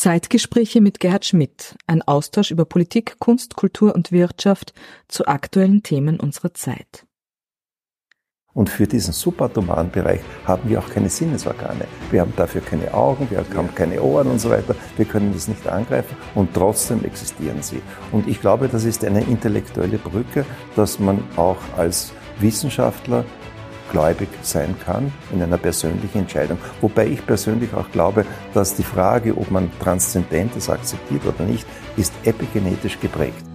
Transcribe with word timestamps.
Zeitgespräche 0.00 0.80
mit 0.80 0.98
Gerhard 0.98 1.26
Schmidt, 1.26 1.76
ein 1.86 2.00
Austausch 2.00 2.50
über 2.50 2.64
Politik, 2.64 3.16
Kunst, 3.18 3.54
Kultur 3.54 3.94
und 3.94 4.12
Wirtschaft 4.12 4.72
zu 5.08 5.26
aktuellen 5.26 5.82
Themen 5.82 6.18
unserer 6.18 6.54
Zeit. 6.54 7.04
Und 8.54 8.70
für 8.70 8.86
diesen 8.86 9.12
subatomaren 9.12 9.90
Bereich 9.90 10.20
haben 10.46 10.70
wir 10.70 10.78
auch 10.78 10.88
keine 10.88 11.10
Sinnesorgane. 11.10 11.84
Wir 12.10 12.22
haben 12.22 12.32
dafür 12.34 12.62
keine 12.62 12.94
Augen, 12.94 13.30
wir 13.30 13.44
haben 13.54 13.74
keine 13.74 14.00
Ohren 14.00 14.28
und 14.28 14.38
so 14.38 14.48
weiter. 14.48 14.74
Wir 14.96 15.04
können 15.04 15.34
das 15.34 15.48
nicht 15.48 15.68
angreifen 15.68 16.16
und 16.34 16.54
trotzdem 16.54 17.04
existieren 17.04 17.60
sie. 17.60 17.82
Und 18.10 18.26
ich 18.26 18.40
glaube, 18.40 18.68
das 18.68 18.84
ist 18.84 19.04
eine 19.04 19.22
intellektuelle 19.24 19.98
Brücke, 19.98 20.46
dass 20.76 20.98
man 20.98 21.22
auch 21.36 21.58
als 21.76 22.14
Wissenschaftler 22.38 23.26
gläubig 23.90 24.28
sein 24.42 24.74
kann 24.84 25.12
in 25.32 25.42
einer 25.42 25.58
persönlichen 25.58 26.20
Entscheidung. 26.20 26.58
Wobei 26.80 27.06
ich 27.06 27.26
persönlich 27.26 27.74
auch 27.74 27.90
glaube, 27.90 28.24
dass 28.54 28.74
die 28.74 28.82
Frage, 28.82 29.36
ob 29.36 29.50
man 29.50 29.70
Transzendentes 29.80 30.70
akzeptiert 30.70 31.22
oder 31.26 31.44
nicht, 31.44 31.66
ist 31.96 32.12
epigenetisch 32.24 32.98
geprägt. 33.00 33.49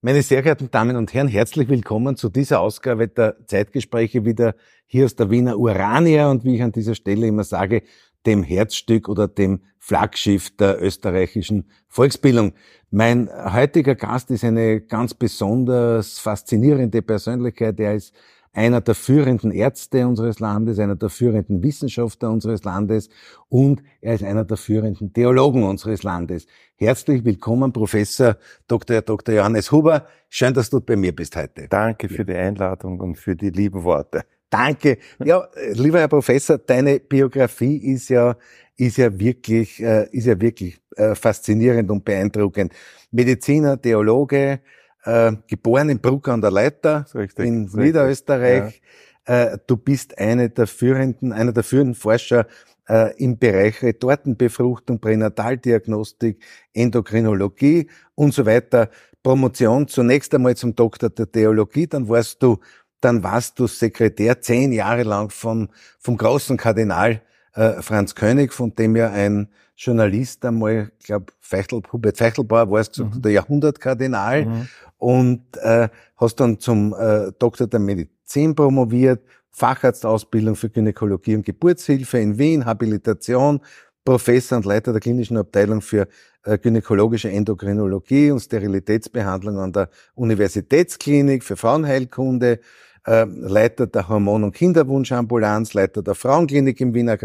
Meine 0.00 0.22
sehr 0.22 0.42
geehrten 0.42 0.70
Damen 0.70 0.94
und 0.94 1.12
Herren, 1.12 1.26
herzlich 1.26 1.68
willkommen 1.68 2.14
zu 2.14 2.28
dieser 2.28 2.60
Ausgabe 2.60 3.08
der 3.08 3.34
Zeitgespräche 3.48 4.24
wieder 4.24 4.54
hier 4.86 5.06
aus 5.06 5.16
der 5.16 5.28
Wiener 5.28 5.58
Urania 5.58 6.30
und 6.30 6.44
wie 6.44 6.54
ich 6.54 6.62
an 6.62 6.70
dieser 6.70 6.94
Stelle 6.94 7.26
immer 7.26 7.42
sage, 7.42 7.82
dem 8.24 8.44
Herzstück 8.44 9.08
oder 9.08 9.26
dem 9.26 9.60
Flaggschiff 9.80 10.56
der 10.56 10.80
österreichischen 10.80 11.68
Volksbildung. 11.88 12.52
Mein 12.92 13.28
heutiger 13.52 13.96
Gast 13.96 14.30
ist 14.30 14.44
eine 14.44 14.82
ganz 14.82 15.14
besonders 15.14 16.20
faszinierende 16.20 17.02
Persönlichkeit. 17.02 17.80
Er 17.80 17.96
ist 17.96 18.14
einer 18.52 18.80
der 18.80 18.94
führenden 18.94 19.50
Ärzte 19.50 20.06
unseres 20.06 20.40
Landes, 20.40 20.78
einer 20.78 20.96
der 20.96 21.08
führenden 21.08 21.62
Wissenschaftler 21.62 22.30
unseres 22.30 22.64
Landes 22.64 23.08
und 23.48 23.82
er 24.00 24.14
ist 24.14 24.24
einer 24.24 24.44
der 24.44 24.56
führenden 24.56 25.12
Theologen 25.12 25.62
unseres 25.62 26.02
Landes. 26.02 26.46
Herzlich 26.76 27.24
willkommen, 27.24 27.72
Professor 27.72 28.36
Dr. 28.66 29.02
Dr. 29.02 29.34
Johannes 29.34 29.72
Huber. 29.72 30.06
Schön, 30.28 30.54
dass 30.54 30.70
du 30.70 30.80
bei 30.80 30.96
mir 30.96 31.14
bist 31.14 31.36
heute. 31.36 31.68
Danke 31.68 32.08
für 32.08 32.24
die 32.24 32.34
Einladung 32.34 33.00
und 33.00 33.16
für 33.16 33.36
die 33.36 33.50
lieben 33.50 33.84
Worte. 33.84 34.24
Danke. 34.50 34.98
Ja, 35.22 35.46
lieber 35.72 36.00
Herr 36.00 36.08
Professor, 36.08 36.58
deine 36.58 37.00
Biografie 37.00 37.76
ist 37.76 38.08
ja 38.08 38.36
ist 38.76 38.96
ja 38.96 39.18
wirklich 39.18 39.82
äh, 39.82 40.08
ist 40.10 40.26
ja 40.26 40.40
wirklich 40.40 40.80
äh, 40.96 41.14
faszinierend 41.14 41.90
und 41.90 42.04
beeindruckend. 42.04 42.72
Mediziner, 43.10 43.80
Theologe, 43.80 44.60
äh, 45.04 45.32
geboren 45.46 45.90
in 45.90 46.00
Bruck 46.00 46.28
an 46.28 46.40
der 46.40 46.50
Leiter 46.50 47.06
richtig, 47.14 47.46
in 47.46 47.64
richtig. 47.64 47.80
Niederösterreich. 47.80 48.82
Ja. 49.26 49.52
Äh, 49.52 49.58
du 49.66 49.76
bist 49.76 50.18
eine 50.18 50.50
der 50.50 50.66
führenden, 50.66 51.32
einer 51.32 51.52
der 51.52 51.62
führenden 51.62 51.94
Forscher 51.94 52.46
äh, 52.88 53.14
im 53.22 53.38
Bereich 53.38 53.82
Retortenbefruchtung, 53.82 55.00
Pränataldiagnostik, 55.00 56.42
Endokrinologie 56.72 57.88
und 58.14 58.32
so 58.32 58.46
weiter. 58.46 58.90
Promotion 59.22 59.88
zunächst 59.88 60.34
einmal 60.34 60.56
zum 60.56 60.74
Doktor 60.74 61.10
der 61.10 61.30
Theologie, 61.30 61.86
dann 61.86 62.08
warst 62.08 62.42
du, 62.42 62.58
dann 63.00 63.22
warst 63.22 63.58
du 63.58 63.66
Sekretär 63.66 64.40
zehn 64.40 64.72
Jahre 64.72 65.02
lang 65.02 65.30
vom, 65.30 65.68
vom 65.98 66.16
großen 66.16 66.56
Kardinal 66.56 67.20
äh, 67.54 67.82
Franz 67.82 68.14
König, 68.14 68.52
von 68.52 68.74
dem 68.74 68.96
ja 68.96 69.10
ein 69.10 69.48
Journalist 69.76 70.44
einmal, 70.44 70.90
ich 70.98 71.06
glaube, 71.06 71.32
Feichtel, 71.40 71.82
Hubert 71.92 72.18
Feichtelbauer 72.18 72.70
war 72.70 72.80
es 72.80 72.90
gesagt, 72.90 73.16
mhm. 73.16 73.22
der 73.22 73.32
Jahrhundertkardinal 73.32 74.46
mhm. 74.46 74.68
Und 74.98 75.42
äh, 75.62 75.88
hast 76.16 76.36
dann 76.40 76.58
zum 76.58 76.94
äh, 76.94 77.32
Doktor 77.38 77.66
der 77.66 77.80
Medizin 77.80 78.54
promoviert, 78.54 79.22
Facharztausbildung 79.50 80.54
für 80.56 80.68
Gynäkologie 80.68 81.36
und 81.36 81.46
Geburtshilfe 81.46 82.18
in 82.18 82.38
Wien, 82.38 82.64
Habilitation, 82.64 83.60
Professor 84.04 84.56
und 84.58 84.64
Leiter 84.64 84.92
der 84.92 85.00
klinischen 85.00 85.36
Abteilung 85.36 85.80
für 85.80 86.08
äh, 86.44 86.58
gynäkologische 86.58 87.30
Endokrinologie 87.30 88.30
und 88.30 88.40
Sterilitätsbehandlung 88.40 89.58
an 89.58 89.72
der 89.72 89.90
Universitätsklinik 90.14 91.44
für 91.44 91.56
Frauenheilkunde, 91.56 92.60
äh, 93.08 93.24
Leiter 93.24 93.86
der 93.86 94.08
Hormon- 94.08 94.44
und 94.44 94.52
Kinderwunschambulanz, 94.52 95.72
Leiter 95.72 96.02
der 96.02 96.14
Frauenklinik 96.14 96.80
im 96.80 96.92
Wiener, 96.92 97.16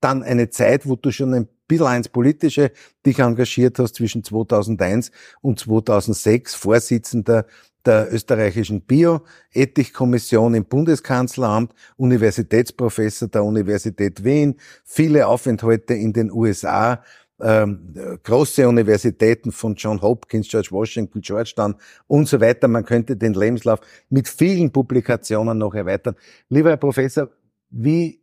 dann 0.00 0.22
eine 0.22 0.50
Zeit, 0.50 0.88
wo 0.88 0.94
du 0.94 1.10
schon 1.10 1.34
ein 1.34 1.48
bisschen 1.66 1.96
ins 1.96 2.08
Politische 2.08 2.70
dich 3.04 3.18
engagiert 3.18 3.78
hast 3.78 3.96
zwischen 3.96 4.22
2001 4.22 5.10
und 5.40 5.58
2006, 5.58 6.54
Vorsitzender 6.54 7.46
der 7.84 8.12
österreichischen 8.12 8.82
Bioethikkommission 8.82 10.54
im 10.54 10.64
Bundeskanzleramt, 10.64 11.74
Universitätsprofessor 11.96 13.26
der 13.26 13.42
Universität 13.42 14.22
Wien, 14.22 14.54
viele 14.84 15.26
Aufenthalte 15.26 15.94
in 15.94 16.12
den 16.12 16.30
USA, 16.30 17.02
ähm, 17.40 17.94
große 18.22 18.68
Universitäten 18.68 19.52
von 19.52 19.74
John 19.74 20.00
Hopkins, 20.00 20.48
George 20.48 20.68
Washington, 20.70 21.20
Georgetown 21.20 21.74
und 22.06 22.28
so 22.28 22.40
weiter. 22.40 22.68
Man 22.68 22.84
könnte 22.84 23.16
den 23.16 23.34
Lebenslauf 23.34 23.80
mit 24.10 24.28
vielen 24.28 24.70
Publikationen 24.70 25.58
noch 25.58 25.74
erweitern. 25.74 26.14
Lieber 26.48 26.70
Herr 26.70 26.76
Professor, 26.76 27.28
wie, 27.70 28.20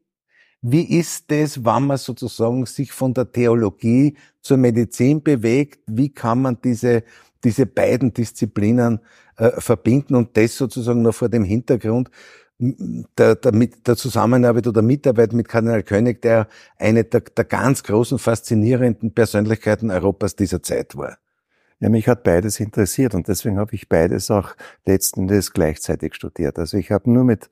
wie 0.62 0.98
ist 1.00 1.32
es, 1.32 1.64
wenn 1.64 1.88
man 1.88 1.98
sozusagen 1.98 2.66
sich 2.66 2.92
von 2.92 3.14
der 3.14 3.32
Theologie 3.32 4.16
zur 4.42 4.58
Medizin 4.58 5.22
bewegt? 5.24 5.82
Wie 5.88 6.10
kann 6.10 6.42
man 6.42 6.58
diese, 6.64 7.04
diese 7.44 7.66
beiden 7.66 8.14
Disziplinen 8.14 9.00
äh, 9.38 9.52
verbinden 9.60 10.16
und 10.16 10.36
das 10.38 10.56
sozusagen 10.56 11.02
noch 11.02 11.16
vor 11.16 11.30
dem 11.30 11.44
Hintergrund, 11.44 12.10
der, 12.60 13.36
der, 13.36 13.52
der 13.52 13.96
Zusammenarbeit 13.96 14.68
oder 14.68 14.82
Mitarbeit 14.82 15.32
mit 15.34 15.48
Kardinal 15.48 15.84
König, 15.84 16.22
der 16.22 16.48
eine 16.78 17.06
der, 17.06 17.22
der 17.22 17.46
ganz 17.46 17.84
großen, 17.84 18.20
faszinierenden 18.20 19.14
Persönlichkeiten 19.14 19.92
Europas 19.92 20.36
dieser 20.36 20.62
Zeit 20.62 20.96
war. 20.98 21.18
Ja, 21.80 21.88
mich 21.88 22.10
hat 22.10 22.24
beides 22.24 22.60
interessiert 22.60 23.16
und 23.16 23.30
deswegen 23.30 23.58
habe 23.58 23.74
ich 23.74 23.88
beides 23.88 24.30
auch 24.30 24.56
letzten 24.86 25.22
Endes 25.22 25.54
gleichzeitig 25.54 26.16
studiert. 26.16 26.60
Also 26.60 26.78
ich 26.78 26.92
habe 26.92 27.10
nur 27.10 27.24
mit 27.24 27.50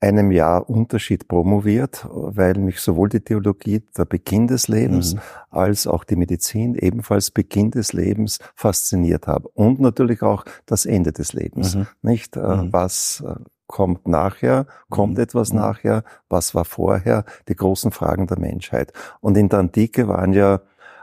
einem 0.00 0.30
Jahr 0.30 0.68
Unterschied 0.68 1.28
promoviert, 1.28 2.06
weil 2.10 2.54
mich 2.54 2.80
sowohl 2.80 3.08
die 3.08 3.20
Theologie 3.20 3.82
der 3.96 4.04
Beginn 4.06 4.46
des 4.46 4.68
Lebens 4.68 5.14
mhm. 5.14 5.20
als 5.50 5.86
auch 5.86 6.04
die 6.04 6.16
Medizin 6.16 6.74
ebenfalls 6.74 7.30
Beginn 7.30 7.70
des 7.70 7.92
Lebens 7.92 8.38
fasziniert 8.54 9.26
habe 9.26 9.48
und 9.48 9.80
natürlich 9.80 10.22
auch 10.22 10.44
das 10.66 10.86
Ende 10.86 11.12
des 11.12 11.32
Lebens, 11.32 11.74
mhm. 11.74 11.86
nicht 12.02 12.36
äh, 12.36 12.40
mhm. 12.40 12.72
was 12.72 13.24
äh, 13.26 13.34
kommt 13.66 14.06
nachher, 14.06 14.66
kommt 14.90 15.14
mhm. 15.14 15.22
etwas 15.22 15.52
mhm. 15.52 15.60
nachher, 15.60 16.04
was 16.28 16.54
war 16.54 16.64
vorher, 16.64 17.24
die 17.48 17.56
großen 17.56 17.92
Fragen 17.92 18.26
der 18.26 18.38
Menschheit. 18.38 18.92
Und 19.20 19.36
in 19.36 19.48
der 19.48 19.60
Antike 19.60 20.08
waren 20.08 20.32
ja 20.32 20.60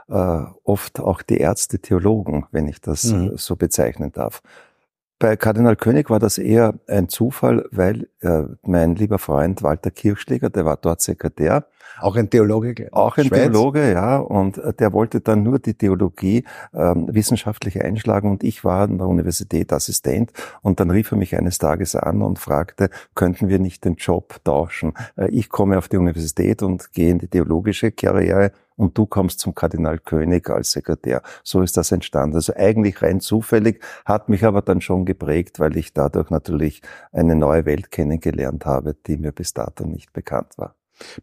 äh, 0.08 0.42
oft 0.64 1.00
auch 1.00 1.22
die 1.22 1.38
Ärzte 1.38 1.78
Theologen, 1.78 2.46
wenn 2.50 2.68
ich 2.68 2.80
das 2.80 3.04
mhm. 3.04 3.36
so 3.36 3.56
bezeichnen 3.56 4.12
darf. 4.12 4.42
Bei 5.18 5.36
Kardinal 5.36 5.76
König 5.76 6.10
war 6.10 6.18
das 6.18 6.38
eher 6.38 6.74
ein 6.88 7.08
Zufall, 7.08 7.66
weil 7.70 8.08
äh, 8.20 8.42
mein 8.62 8.96
lieber 8.96 9.18
Freund 9.18 9.62
Walter 9.62 9.90
Kirchschläger, 9.90 10.50
der 10.50 10.64
war 10.64 10.76
dort 10.76 11.00
Sekretär. 11.00 11.66
Auch 12.00 12.16
ein 12.16 12.28
Theologe? 12.28 12.88
Auch 12.90 13.16
ein 13.16 13.26
Schweiz. 13.26 13.42
Theologe, 13.42 13.92
ja. 13.92 14.16
Und 14.16 14.58
äh, 14.58 14.72
der 14.72 14.92
wollte 14.92 15.20
dann 15.20 15.44
nur 15.44 15.60
die 15.60 15.74
Theologie 15.74 16.44
ähm, 16.74 17.06
wissenschaftlich 17.10 17.80
einschlagen 17.82 18.30
und 18.30 18.42
ich 18.42 18.64
war 18.64 18.82
an 18.82 18.98
der 18.98 19.06
Universität 19.06 19.72
Assistent. 19.72 20.32
Und 20.62 20.80
dann 20.80 20.90
rief 20.90 21.12
er 21.12 21.18
mich 21.18 21.36
eines 21.36 21.58
Tages 21.58 21.94
an 21.94 22.20
und 22.20 22.40
fragte, 22.40 22.90
könnten 23.14 23.48
wir 23.48 23.60
nicht 23.60 23.84
den 23.84 23.94
Job 23.94 24.40
tauschen? 24.42 24.94
Äh, 25.16 25.28
ich 25.28 25.48
komme 25.48 25.78
auf 25.78 25.88
die 25.88 25.96
Universität 25.96 26.62
und 26.62 26.92
gehe 26.92 27.10
in 27.10 27.18
die 27.18 27.28
theologische 27.28 27.92
Karriere 27.92 28.50
und 28.76 28.98
du 28.98 29.06
kommst 29.06 29.40
zum 29.40 29.54
Kardinal 29.54 29.98
König 29.98 30.50
als 30.50 30.72
Sekretär. 30.72 31.22
So 31.42 31.62
ist 31.62 31.76
das 31.76 31.92
entstanden. 31.92 32.36
Also 32.36 32.54
eigentlich 32.54 33.02
rein 33.02 33.20
zufällig, 33.20 33.82
hat 34.04 34.28
mich 34.28 34.44
aber 34.44 34.62
dann 34.62 34.80
schon 34.80 35.04
geprägt, 35.04 35.60
weil 35.60 35.76
ich 35.76 35.92
dadurch 35.92 36.30
natürlich 36.30 36.82
eine 37.12 37.34
neue 37.34 37.66
Welt 37.66 37.90
kennengelernt 37.90 38.66
habe, 38.66 38.94
die 39.06 39.16
mir 39.16 39.32
bis 39.32 39.54
dato 39.54 39.86
nicht 39.86 40.12
bekannt 40.12 40.56
war. 40.56 40.74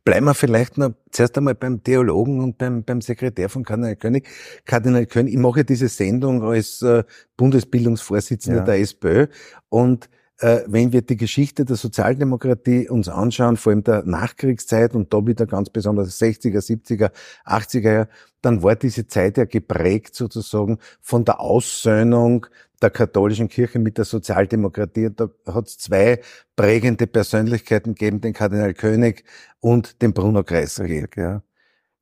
Bleiben 0.03 0.25
wir 0.25 0.33
vielleicht 0.33 0.77
noch 0.77 0.91
zuerst 1.11 1.37
einmal 1.37 1.55
beim 1.55 1.81
Theologen 1.81 2.41
und 2.41 2.57
beim, 2.57 2.83
beim 2.83 3.01
Sekretär 3.01 3.47
von 3.47 3.63
Kardinal 3.63 3.95
König. 3.95 4.27
Kardinal 4.65 5.05
König, 5.05 5.33
ich 5.33 5.39
mache 5.39 5.63
diese 5.63 5.87
Sendung 5.87 6.43
als 6.43 6.81
äh, 6.81 7.03
Bundesbildungsvorsitzender 7.37 8.59
ja. 8.59 8.65
der 8.65 8.79
SPÖ 8.79 9.27
und 9.69 10.09
wenn 10.41 10.91
wir 10.91 11.03
die 11.03 11.17
Geschichte 11.17 11.65
der 11.65 11.75
Sozialdemokratie 11.75 12.89
uns 12.89 13.07
anschauen, 13.07 13.57
vor 13.57 13.71
allem 13.71 13.83
der 13.83 14.03
Nachkriegszeit 14.03 14.95
und 14.95 15.13
da 15.13 15.25
wieder 15.25 15.45
ganz 15.45 15.69
besonders 15.69 16.19
60er, 16.19 16.59
70er, 16.59 17.11
80er 17.45 17.91
Jahre, 17.91 18.07
dann 18.41 18.63
war 18.63 18.75
diese 18.75 19.05
Zeit 19.05 19.37
ja 19.37 19.45
geprägt 19.45 20.15
sozusagen 20.15 20.79
von 20.99 21.25
der 21.25 21.39
Aussöhnung 21.39 22.47
der 22.81 22.89
katholischen 22.89 23.49
Kirche 23.49 23.77
mit 23.77 23.97
der 23.97 24.05
Sozialdemokratie. 24.05 25.09
Da 25.15 25.29
hat 25.45 25.67
es 25.67 25.77
zwei 25.77 26.21
prägende 26.55 27.05
Persönlichkeiten 27.05 27.93
gegeben, 27.93 28.21
den 28.21 28.33
Kardinal 28.33 28.73
König 28.73 29.23
und 29.59 30.01
den 30.01 30.13
Bruno 30.13 30.43
Kreisky. 30.43 31.05
Ja. 31.15 31.43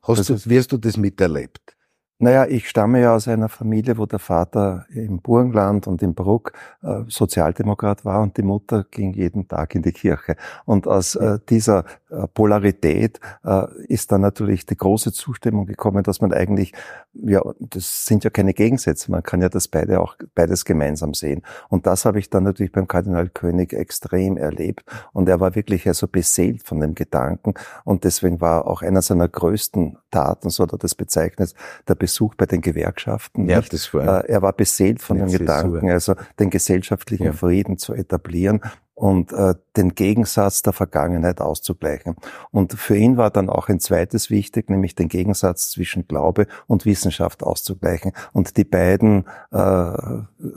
Hast 0.01 0.29
du, 0.29 0.39
wie 0.45 0.57
hast 0.57 0.71
du 0.71 0.77
das 0.77 0.95
miterlebt? 0.95 1.75
Naja, 2.21 2.45
ich 2.47 2.67
stamme 2.67 2.99
ja 2.99 3.15
aus 3.15 3.29
einer 3.29 3.47
Familie, 3.47 3.97
wo 3.97 4.05
der 4.05 4.19
Vater 4.19 4.85
im 4.89 5.21
Burgenland 5.21 5.87
und 5.87 6.03
im 6.03 6.15
Bruck 6.15 6.51
äh, 6.83 7.03
Sozialdemokrat 7.07 8.03
war 8.03 8.21
und 8.21 8.35
die 8.35 8.41
Mutter 8.41 8.83
ging 8.91 9.13
jeden 9.13 9.47
Tag 9.47 9.73
in 9.73 9.83
die 9.83 9.93
Kirche. 9.93 10.35
Und 10.65 10.85
aus 10.85 11.15
äh, 11.15 11.39
dieser 11.47 11.85
äh, 12.09 12.27
Polarität 12.27 13.21
äh, 13.45 13.67
ist 13.87 14.11
dann 14.11 14.19
natürlich 14.19 14.65
die 14.65 14.75
große 14.75 15.13
Zustimmung 15.13 15.65
gekommen, 15.65 16.03
dass 16.03 16.19
man 16.19 16.33
eigentlich, 16.33 16.73
ja, 17.13 17.41
das 17.61 18.03
sind 18.03 18.25
ja 18.25 18.29
keine 18.29 18.53
Gegensätze, 18.53 19.11
man 19.11 19.23
kann 19.23 19.41
ja 19.41 19.47
das 19.47 19.69
beide 19.69 20.01
auch 20.01 20.17
beides 20.35 20.65
gemeinsam 20.65 21.13
sehen. 21.13 21.43
Und 21.69 21.87
das 21.87 22.03
habe 22.03 22.19
ich 22.19 22.29
dann 22.29 22.43
natürlich 22.43 22.73
beim 22.73 22.89
Kardinal 22.89 23.29
König 23.29 23.71
extrem 23.71 24.35
erlebt. 24.35 24.83
Und 25.13 25.29
er 25.29 25.39
war 25.39 25.55
wirklich 25.55 25.87
also 25.87 26.05
beseelt 26.09 26.63
von 26.63 26.81
dem 26.81 26.95
Gedanken. 26.95 27.53
Und 27.85 28.03
deswegen 28.03 28.41
war 28.41 28.67
auch 28.67 28.81
einer 28.81 29.01
seiner 29.01 29.29
größten 29.29 29.97
Taten, 30.11 30.49
so 30.49 30.63
hat 30.63 30.83
das 30.83 30.95
bezeichnet, 30.95 31.53
der 31.87 31.95
Besuch 32.09 32.33
bei 32.35 32.47
den 32.47 32.61
Gewerkschaften. 32.61 33.47
Ja, 33.47 33.61
das 33.61 33.93
war, 33.93 34.25
äh, 34.25 34.31
er 34.31 34.41
war 34.41 34.53
beseelt 34.53 34.99
von 34.99 35.19
dem 35.19 35.31
Gedanken, 35.31 35.91
also 35.91 36.15
den 36.39 36.49
gesellschaftlichen 36.49 37.25
ja. 37.25 37.33
Frieden 37.33 37.77
zu 37.77 37.93
etablieren 37.93 38.61
und 38.99 39.31
äh, 39.31 39.55
den 39.77 39.95
Gegensatz 39.95 40.61
der 40.61 40.73
Vergangenheit 40.73 41.39
auszugleichen. 41.39 42.17
Und 42.51 42.73
für 42.73 42.97
ihn 42.97 43.15
war 43.15 43.29
dann 43.29 43.49
auch 43.49 43.69
ein 43.69 43.79
zweites 43.79 44.29
wichtig, 44.29 44.69
nämlich 44.69 44.93
den 44.93 45.07
Gegensatz 45.07 45.71
zwischen 45.71 46.05
Glaube 46.05 46.47
und 46.67 46.85
Wissenschaft 46.85 47.41
auszugleichen. 47.41 48.11
Und 48.33 48.57
die 48.57 48.65
beiden 48.65 49.23
äh, 49.51 49.91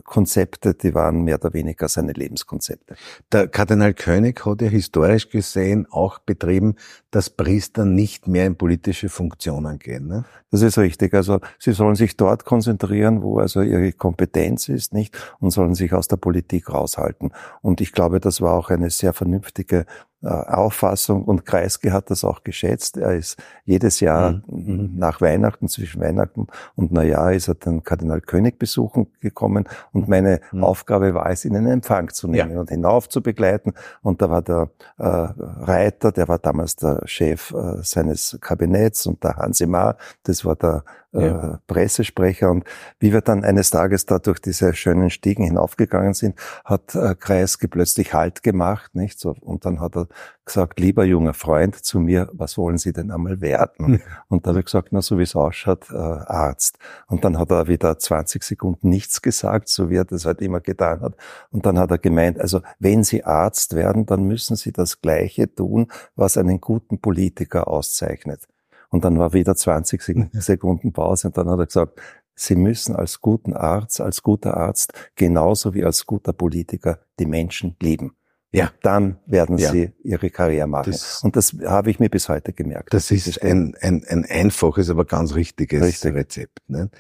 Konzepte, 0.03 0.75
die 0.75 0.93
waren 0.93 1.23
mehr 1.23 1.39
oder 1.39 1.55
weniger 1.55 1.87
seine 1.87 2.15
Lebenskonzepte. 2.15 2.97
Der 3.31 3.47
Kardinal 3.47 3.95
König 3.95 4.45
hat 4.45 4.61
ja 4.61 4.69
historisch 4.69 5.29
gesehen 5.29 5.87
auch 5.89 6.19
betrieben, 6.19 6.75
dass 7.13 7.31
Priester 7.31 7.85
nicht 7.85 8.27
mehr 8.27 8.47
in 8.47 8.57
politische 8.57 9.09
Funktionen 9.09 9.79
gehen. 9.79 10.09
Ne? 10.09 10.25
Das 10.51 10.63
ist 10.63 10.79
richtig. 10.79 11.15
Also 11.15 11.41
sie 11.59 11.73
sollen 11.73 11.95
sich 11.95 12.17
dort 12.17 12.45
konzentrieren, 12.45 13.23
wo 13.23 13.39
also 13.39 13.63
ihre 13.63 13.93
Kompetenz 13.93 14.69
ist, 14.69 14.93
nicht, 14.93 15.17
und 15.39 15.51
sollen 15.51 15.75
sich 15.75 15.93
aus 15.93 16.09
der 16.09 16.17
Politik 16.17 16.71
raushalten. 16.71 17.33
Und 17.61 17.81
ich 17.81 17.93
glaube, 17.93 18.19
das 18.33 18.41
war 18.41 18.55
auch 18.55 18.71
eine 18.71 18.89
sehr 18.89 19.13
vernünftige 19.13 19.85
Auffassung 20.29 21.25
und 21.25 21.45
Kreisky 21.45 21.89
hat 21.89 22.11
das 22.11 22.25
auch 22.25 22.45
geschätzt. 22.45 22.97
Er 22.97 23.15
ist 23.17 23.37
jedes 23.65 24.01
Jahr 24.01 24.43
mhm. 24.47 24.93
nach 24.97 25.21
Weihnachten, 25.21 25.69
zwischen 25.69 26.01
Weihnachten 26.01 26.47
und 26.77 26.93
Neujahr 26.93 27.33
ist 27.33 27.49
er 27.49 27.55
den 27.55 27.83
Kardinal 27.83 28.21
König 28.21 28.59
besuchen 28.59 29.09
gekommen 29.21 29.69
und 29.93 30.09
meine 30.09 30.41
mhm. 30.53 30.65
Aufgabe 30.65 31.15
war 31.15 31.29
es, 31.31 31.45
ihn 31.45 31.55
in 31.55 31.67
Empfang 31.67 32.11
zu 32.11 32.29
nehmen 32.29 32.53
ja. 32.53 32.61
und 32.61 32.71
hinauf 32.71 33.09
zu 33.09 33.23
begleiten. 33.23 33.73
Und 34.03 34.23
da 34.23 34.31
war 34.31 34.43
der 34.43 34.71
äh, 34.99 35.05
Reiter, 35.05 36.13
der 36.13 36.29
war 36.29 36.39
damals 36.39 36.77
der 36.77 37.03
Chef 37.05 37.53
äh, 37.53 37.83
seines 37.83 38.39
Kabinetts 38.41 39.07
und 39.07 39.23
der 39.25 39.37
Hansi 39.37 39.67
Mahr, 39.67 39.97
das 40.23 40.45
war 40.45 40.57
der 40.57 40.85
äh, 41.13 41.27
ja. 41.27 41.61
Pressesprecher. 41.67 42.51
Und 42.51 42.65
wie 42.99 43.13
wir 43.13 43.21
dann 43.21 43.45
eines 43.45 43.71
Tages 43.71 44.07
da 44.07 44.19
durch 44.19 44.41
diese 44.41 44.75
schönen 44.75 45.11
Stiegen 45.11 45.45
hinaufgegangen 45.45 46.15
sind, 46.15 46.39
hat 46.65 46.95
äh, 46.95 47.15
Kreisky 47.15 47.69
plötzlich 47.69 48.15
Halt 48.15 48.43
gemacht, 48.43 48.95
nicht? 48.95 49.19
So, 49.19 49.35
und 49.41 49.65
dann 49.65 49.81
hat 49.81 49.97
er 49.97 50.09
gesagt, 50.45 50.81
lieber 50.81 51.05
junger 51.05 51.35
Freund 51.35 51.77
zu 51.77 52.01
mir, 52.01 52.29
was 52.33 52.59
wollen 52.59 52.79
Sie 52.79 52.93
denn 52.93 53.11
einmal 53.11 53.41
werden? 53.41 54.03
Und 54.29 54.47
da 54.47 54.51
habe 54.51 54.61
ich 54.61 54.67
gesagt, 54.67 54.89
na, 54.91 55.03
so 55.03 55.19
wie 55.19 55.23
es 55.23 55.37
ausschaut, 55.37 55.91
äh, 55.91 55.97
Arzt. 55.97 56.79
Und 57.07 57.25
dann 57.25 57.39
hat 57.39 57.51
er 57.51 57.69
wieder 57.69 57.99
20 57.99 58.43
Sekunden 58.43 58.89
nichts 58.89 59.23
gesagt, 59.23 59.69
so 59.69 59.91
wie 59.91 59.97
er 59.97 60.05
das 60.05 60.25
halt 60.25 60.41
immer 60.41 60.61
getan 60.61 61.01
hat. 61.01 61.17
Und 61.51 61.67
dann 61.67 61.79
hat 61.79 61.91
er 61.91 61.99
gemeint, 61.99 62.41
also 62.41 62.61
wenn 62.79 63.05
Sie 63.05 63.25
Arzt 63.25 63.75
werden, 63.75 64.07
dann 64.07 64.25
müssen 64.25 64.57
Sie 64.57 64.73
das 64.73 65.01
Gleiche 65.01 65.53
tun, 65.55 65.89
was 66.17 66.37
einen 66.37 66.61
guten 66.61 67.01
Politiker 67.01 67.69
auszeichnet. 67.69 68.49
Und 68.91 69.05
dann 69.05 69.19
war 69.19 69.33
wieder 69.33 69.55
20 69.55 70.03
Sekunden 70.33 70.93
Pause 70.93 71.29
und 71.29 71.39
dann 71.39 71.49
hat 71.49 71.59
er 71.59 71.67
gesagt, 71.67 72.01
Sie 72.35 72.57
müssen 72.57 72.97
als 72.97 73.21
guten 73.21 73.53
Arzt, 73.53 74.01
als 74.01 74.23
guter 74.23 74.57
Arzt, 74.57 74.93
genauso 75.17 75.75
wie 75.75 75.85
als 75.85 76.07
guter 76.07 76.33
Politiker 76.33 76.99
die 77.19 77.27
Menschen 77.27 77.77
lieben. 77.81 78.17
Ja. 78.53 78.71
Dann 78.83 79.17
werden 79.27 79.57
ja. 79.59 79.71
sie 79.71 79.93
ihre 80.05 80.31
Karriere 80.31 80.67
machen. 80.67 80.93
Das, 80.93 81.23
und 81.23 81.37
das 81.37 81.57
habe 81.65 81.91
ich 81.91 81.99
mir 81.99 82.11
bis 82.11 82.29
heute 82.29 82.53
gemerkt. 82.53 82.93
Das 82.93 83.11
ist 83.11 83.43
ein, 83.43 83.75
ein, 83.81 84.05
ein 84.07 84.27
einfaches, 84.27 84.91
aber 84.91 85.07
ganz 85.07 85.35
richtiges 85.35 85.83
Richtig. 85.83 86.15
Rezept. 86.15 86.59
Ne? 86.69 86.91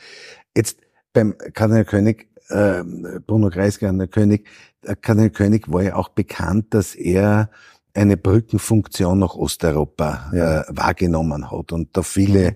Jetzt 0.57 0.79
beim 1.13 1.37
Kardinal 1.53 1.85
König, 1.85 2.29
äh, 2.49 2.83
Bruno 3.27 3.51
Kreis 3.51 3.79
Kardinal 3.79 4.09
König, 4.09 4.49
Kardinal 5.03 5.31
König 5.31 5.71
war 5.71 5.83
ja 5.83 5.97
auch 5.97 6.09
bekannt, 6.09 6.73
dass 6.75 6.95
er 6.95 7.51
eine 7.95 8.17
Brückenfunktion 8.17 9.19
nach 9.19 9.35
Osteuropa 9.35 10.31
ja. 10.33 10.63
äh, 10.63 10.65
wahrgenommen 10.71 11.51
hat 11.51 11.73
und 11.73 11.95
da 11.97 12.03
viele 12.03 12.55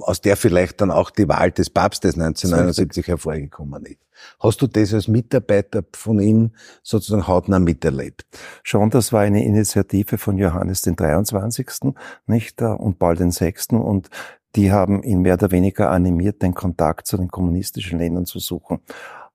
aus 0.00 0.20
der 0.20 0.36
vielleicht 0.36 0.80
dann 0.80 0.90
auch 0.90 1.10
die 1.10 1.28
Wahl 1.28 1.52
des 1.52 1.70
Papstes 1.70 2.14
1979 2.14 3.06
hervorgekommen 3.06 3.84
ist. 3.86 3.98
Hast 4.40 4.60
du 4.62 4.66
das 4.66 4.92
als 4.92 5.06
Mitarbeiter 5.06 5.84
von 5.94 6.18
ihm 6.18 6.50
sozusagen 6.82 7.28
hautnah 7.28 7.60
miterlebt? 7.60 8.26
Schon, 8.64 8.90
das 8.90 9.12
war 9.12 9.20
eine 9.20 9.44
Initiative 9.44 10.18
von 10.18 10.38
Johannes 10.38 10.82
den 10.82 10.96
23. 10.96 11.94
nicht, 12.26 12.60
und 12.60 12.98
Paul 12.98 13.16
den 13.16 13.30
6. 13.30 13.68
und 13.70 14.08
die 14.56 14.72
haben 14.72 15.02
ihn 15.02 15.20
mehr 15.20 15.34
oder 15.34 15.50
weniger 15.50 15.90
animiert, 15.90 16.42
den 16.42 16.54
Kontakt 16.54 17.06
zu 17.06 17.16
den 17.16 17.28
kommunistischen 17.28 17.98
Ländern 17.98 18.26
zu 18.26 18.38
suchen. 18.38 18.80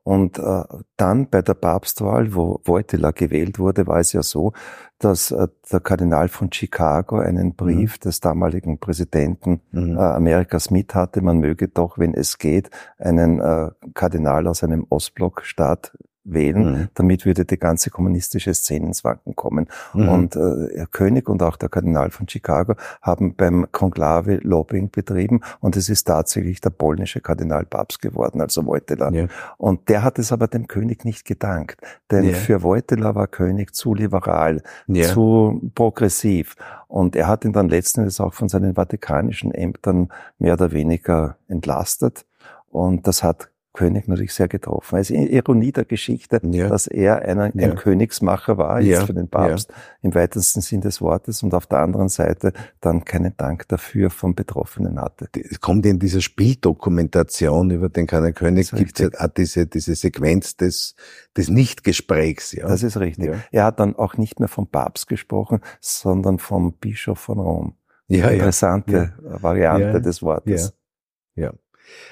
Und 0.04 0.38
äh, 0.38 0.64
dann 0.98 1.30
bei 1.30 1.42
der 1.42 1.54
Papstwahl, 1.54 2.36
wo 2.36 2.60
Wojtyla 2.66 3.12
gewählt 3.12 3.58
wurde, 3.58 3.88
war 3.88 4.00
es 4.00 4.12
ja 4.12 4.22
so, 4.22 4.52
dass 5.00 5.32
äh, 5.32 5.48
der 5.72 5.80
Kardinal 5.80 6.28
von 6.28 6.52
Chicago 6.52 7.18
einen 7.18 7.56
Brief 7.56 7.98
mhm. 7.98 8.02
des 8.04 8.20
damaligen 8.20 8.80
Präsidenten 8.80 9.62
mhm. 9.72 9.98
äh, 9.98 10.02
Amerikas 10.02 10.72
mit 10.72 10.94
hatte, 10.94 11.22
man 11.22 11.40
möge 11.40 11.70
doch, 11.70 11.98
wenn 11.98 12.14
es 12.14 12.38
geht, 12.38 12.70
einen 12.98 13.40
äh, 13.40 13.70
Kardinal 13.94 14.48
aus 14.48 14.64
einem 14.64 14.86
Ostblockstaat 14.90 15.98
wählen, 16.24 16.72
mhm. 16.72 16.88
damit 16.94 17.26
würde 17.26 17.46
die 17.46 17.58
ganze 17.58 17.90
kommunistische 17.90 18.54
Szene 18.54 18.88
ins 18.88 19.04
Wanken 19.04 19.36
kommen. 19.36 19.68
Mhm. 19.94 20.10
Und 20.10 20.36
äh, 20.36 20.70
Herr 20.76 20.88
König 20.88 21.28
und 21.28 21.44
auch 21.44 21.58
der 21.58 21.70
Kardinal 21.70 22.12
von 22.12 22.28
Chicago 22.28 22.76
haben 23.02 23.36
beim 23.36 23.68
Konklave 23.72 24.38
Lobbying 24.38 24.90
betrieben 24.90 25.42
und 25.60 25.76
es 25.76 25.90
ist 25.90 26.06
tatsächlich 26.06 26.62
der 26.62 26.70
polnische 26.70 27.20
Kardinal 27.20 27.66
Papst 27.66 28.02
geworden, 28.02 28.42
also 28.42 28.66
Wojtyla. 28.66 29.12
Ja. 29.12 29.28
Und 29.58 29.90
der 29.90 30.04
hat 30.04 30.20
es 30.20 30.32
aber 30.32 30.48
dem 30.48 30.68
König 30.68 31.06
nicht 31.06 31.26
gedankt, 31.26 31.82
denn 32.12 32.26
ja. 32.26 32.34
für 32.34 32.64
Wojtyla 32.64 33.16
war 33.16 33.28
König 33.28 33.76
zu 33.76 33.94
liberal, 33.94 34.62
ja. 34.88 35.08
zu 35.08 35.72
progressiv 35.76 36.56
und 36.88 37.16
er 37.16 37.28
hat 37.28 37.44
ihn 37.44 37.54
dann 37.54 37.70
letzten 37.70 38.02
Endes 38.02 38.20
auch 38.20 38.34
von 38.34 38.50
seinen 38.50 38.76
vatikanischen 38.76 39.52
Ämtern 39.52 40.10
mehr 40.40 40.54
oder 40.54 40.72
weniger 40.72 41.38
entlastet 41.48 42.26
und 42.70 43.08
das 43.08 43.24
hat 43.24 43.50
König 43.74 44.08
natürlich 44.08 44.34
sehr 44.34 44.48
getroffen. 44.48 45.00
Es 45.00 45.10
ist 45.10 45.32
Ironie 45.32 45.72
der 45.72 45.86
Geschichte, 45.86 46.40
ja. 46.44 46.70
dass 46.70 46.86
er 46.86 47.24
einer, 47.24 47.54
ja. 47.56 47.72
ein 47.72 47.76
Königsmacher 47.76 48.58
war, 48.60 48.80
jetzt 48.80 49.00
ja. 49.00 49.06
für 49.06 49.16
den 49.16 49.28
Papst, 49.28 49.74
im 50.04 50.14
weitesten 50.14 50.62
Sinn 50.62 50.82
des 50.82 51.02
Wortes, 51.02 51.42
und 51.42 51.54
auf 51.56 51.66
der 51.66 51.80
anderen 51.80 52.08
Seite 52.08 52.54
dann 52.82 53.04
keinen 53.04 53.36
Dank 53.36 53.68
dafür 53.68 54.12
vom 54.12 54.36
Betroffenen 54.36 55.02
hatte. 55.02 55.28
Es 55.34 55.60
kommt 55.60 55.86
in 55.88 55.98
dieser 55.98 56.22
Spieldokumentation 56.22 57.72
über 57.72 57.90
den 57.90 58.06
Kardinal 58.06 58.34
König, 58.34 58.72
gibt 58.72 59.00
es 59.00 59.16
auch 59.20 59.28
diese, 59.28 59.66
diese 59.66 59.96
Sequenz 59.96 60.56
des, 60.56 60.96
des 61.36 61.50
Nichtgesprächs. 61.50 62.52
Ja. 62.52 62.68
Das 62.68 62.84
ist 62.84 62.98
richtig. 62.98 63.32
Er 63.52 63.66
hat 63.66 63.80
dann 63.80 63.96
auch 63.96 64.18
nicht 64.18 64.40
mehr 64.40 64.50
vom 64.50 64.68
Papst 64.68 65.08
gesprochen, 65.08 65.62
sondern 65.82 66.38
vom 66.38 66.74
Bischof 66.74 67.20
von 67.20 67.40
Rom. 67.40 67.76
Ja, 68.08 68.30
Interessante 68.30 69.14
Variante 69.20 70.00
des 70.00 70.22
Wortes. 70.22 70.74
Ja. 71.36 71.54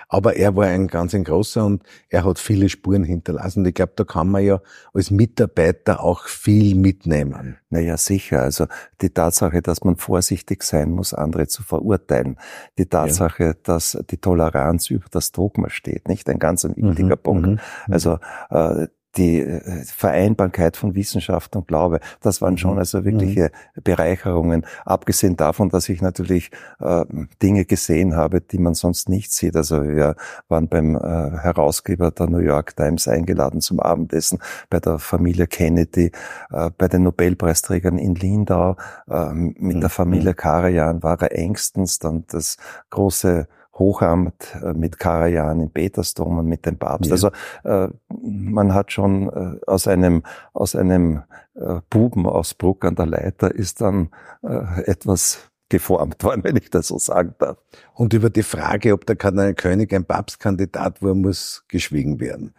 Aber 0.10 0.36
er 0.36 0.56
war 0.56 0.66
ein 0.66 0.88
ganz 0.88 1.14
ein 1.14 1.24
großer 1.24 1.66
und 1.66 1.84
er 2.10 2.26
hat 2.26 2.40
viele 2.40 2.70
Spuren 2.70 3.04
hinterlassen. 3.04 3.60
Und 3.60 3.68
ich 3.68 3.74
glaube, 3.74 3.94
da 3.96 4.04
kann 4.04 4.30
man 4.30 4.44
ja 4.44 4.62
als 4.94 5.12
Mitarbeiter 5.12 6.04
auch 6.04 6.28
viel 6.28 6.76
mitnehmen. 6.76 7.58
Naja, 7.70 7.98
sicher. 7.98 8.42
Also 8.42 8.68
die 9.02 9.10
Tatsache, 9.10 9.62
dass 9.62 9.84
man 9.84 9.96
vorsichtig 9.96 10.64
sein 10.64 10.92
muss, 10.92 11.14
andere 11.14 11.48
zu 11.48 11.64
verurteilen. 11.64 12.38
Die 12.78 12.86
Tatsache, 12.86 13.44
ja. 13.44 13.54
dass 13.64 13.98
die 14.10 14.18
Toleranz 14.18 14.90
über 14.90 15.06
das 15.12 15.32
Dogma 15.32 15.70
steht, 15.70 16.08
nicht 16.08 16.30
ein 16.30 16.40
ganz 16.40 16.66
ein 16.66 16.76
wichtiger 16.76 17.16
mhm, 17.16 17.24
Punkt. 17.24 17.48
Mhm, 17.48 17.52
mhm. 17.54 17.60
Also 17.94 18.20
äh, 18.50 18.88
die 19.18 19.40
äh, 19.40 19.84
Vereinbarkeit 19.86 20.78
von 20.78 20.96
Wissenschaft 20.96 21.56
und 21.56 21.68
Glaube, 21.68 22.00
das 22.22 22.42
waren 22.42 22.58
schon 22.58 22.74
mhm. 22.74 22.80
also 22.80 23.04
wirkliche 23.06 23.52
mhm. 23.76 23.82
Bereicherungen, 23.84 24.66
abgesehen 24.86 25.36
davon, 25.36 25.70
dass 25.70 25.90
ich 25.90 26.02
natürlich 26.02 26.52
äh, 26.80 27.06
Dinge 27.42 27.66
gesehen 27.66 28.16
habe, 28.16 28.42
die 28.42 28.58
man 28.58 28.74
sonst 28.74 29.10
nicht 29.10 29.32
sieht. 29.32 29.56
Also 29.56 29.84
wir 29.84 30.16
waren 30.48 30.68
beim 30.68 30.96
äh, 30.96 31.00
Herausgeber 31.00 32.12
der 32.12 32.28
New 32.28 32.40
York 32.40 32.76
Times 32.76 33.08
eingeladen 33.08 33.62
zum 33.62 33.80
Abendessen, 33.80 34.40
bei 34.70 34.80
der 34.80 35.00
Familie 35.00 35.48
Kennedy, 35.48 36.12
äh, 36.52 36.70
bei 36.78 36.88
den 36.88 37.04
Nobelpreisträgern 37.04 37.98
in 37.98 38.16
Lindau, 38.16 38.78
äh, 39.10 39.34
mit 39.34 39.78
mhm. 39.78 39.82
der 39.82 39.90
Familie 39.90 40.34
Karajan 40.34 41.04
war 41.04 41.22
er 41.22 41.38
engstens, 41.38 42.00
dann 42.00 42.24
das 42.28 42.58
große 42.90 43.48
Hochamt 43.82 44.56
äh, 44.64 44.74
mit 44.74 45.00
Karajan 45.00 45.60
in 45.60 45.72
Petersdom 45.72 46.38
und 46.38 46.46
mit 46.46 46.66
dem 46.68 46.78
Papst. 46.78 47.08
Ja. 47.08 47.14
Also 47.14 47.32
äh, 47.64 47.88
man 48.22 48.76
hat 48.76 48.92
schon 48.92 49.30
äh, 49.30 49.60
aus 49.66 49.88
einem 49.88 50.22
aus 50.54 50.76
einem 50.76 51.24
äh, 51.56 51.80
Buben 51.90 52.28
aus 52.28 52.54
Bruck 52.54 52.86
an 52.86 52.96
der 52.96 53.08
Leiter 53.08 53.54
ist 53.54 53.82
dann 53.82 54.10
äh, 54.44 54.84
etwas 54.84 55.52
geformt 55.70 56.24
worden, 56.24 56.44
wenn 56.44 56.58
ich 56.58 56.70
das 56.70 56.90
so 56.90 57.00
sagen 57.00 57.34
darf. 57.40 57.58
Und 57.96 58.14
über 58.14 58.30
die 58.30 58.44
Frage, 58.44 58.94
ob 58.94 59.08
der 59.08 59.16
König 59.16 59.94
ein 59.94 60.06
Papstkandidat 60.06 61.02
war, 61.02 61.16
muss 61.16 61.64
geschwiegen 61.68 62.20
werden. 62.20 62.54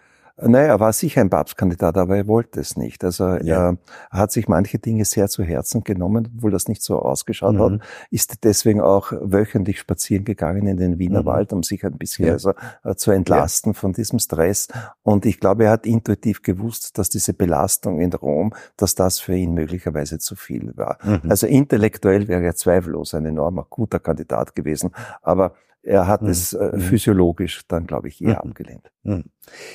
Naja, 0.46 0.66
er 0.66 0.80
war 0.80 0.92
sicher 0.92 1.20
ein 1.20 1.30
Papstkandidat, 1.30 1.96
aber 1.96 2.16
er 2.16 2.26
wollte 2.26 2.60
es 2.60 2.76
nicht. 2.76 3.04
Also 3.04 3.36
ja. 3.36 3.70
er 3.70 3.78
hat 4.10 4.32
sich 4.32 4.48
manche 4.48 4.78
Dinge 4.78 5.04
sehr 5.04 5.28
zu 5.28 5.42
Herzen 5.42 5.84
genommen, 5.84 6.28
obwohl 6.36 6.50
das 6.50 6.68
nicht 6.68 6.82
so 6.82 6.98
ausgeschaut 6.98 7.54
mhm. 7.54 7.60
hat, 7.60 7.80
ist 8.10 8.44
deswegen 8.44 8.80
auch 8.80 9.12
wöchentlich 9.12 9.78
spazieren 9.78 10.24
gegangen 10.24 10.66
in 10.66 10.76
den 10.76 10.98
Wiener 10.98 11.22
mhm. 11.22 11.26
Wald, 11.26 11.52
um 11.52 11.62
sich 11.62 11.84
ein 11.84 11.98
bisschen 11.98 12.26
ja. 12.26 12.32
also, 12.32 12.52
äh, 12.84 12.94
zu 12.94 13.10
entlasten 13.10 13.72
ja. 13.72 13.78
von 13.78 13.92
diesem 13.92 14.18
Stress. 14.18 14.68
Und 15.02 15.26
ich 15.26 15.40
glaube, 15.40 15.64
er 15.64 15.70
hat 15.72 15.86
intuitiv 15.86 16.42
gewusst, 16.42 16.98
dass 16.98 17.08
diese 17.08 17.34
Belastung 17.34 18.00
in 18.00 18.12
Rom, 18.12 18.54
dass 18.76 18.94
das 18.94 19.20
für 19.20 19.34
ihn 19.34 19.54
möglicherweise 19.54 20.18
zu 20.18 20.36
viel 20.36 20.76
war. 20.76 20.98
Mhm. 21.02 21.30
Also 21.30 21.46
intellektuell 21.46 22.28
wäre 22.28 22.44
er 22.44 22.54
zweifellos 22.54 23.14
ein 23.14 23.26
enormer 23.26 23.66
guter 23.68 23.98
Kandidat 23.98 24.54
gewesen, 24.54 24.90
aber 25.22 25.54
er 25.82 26.06
hat 26.06 26.22
mhm. 26.22 26.28
es 26.28 26.52
äh, 26.52 26.70
mhm. 26.72 26.80
physiologisch 26.80 27.62
dann, 27.66 27.86
glaube 27.86 28.08
ich, 28.08 28.22
eher 28.22 28.42
mhm. 28.44 28.50
abgelehnt. 28.50 28.90
Mhm. 29.02 29.24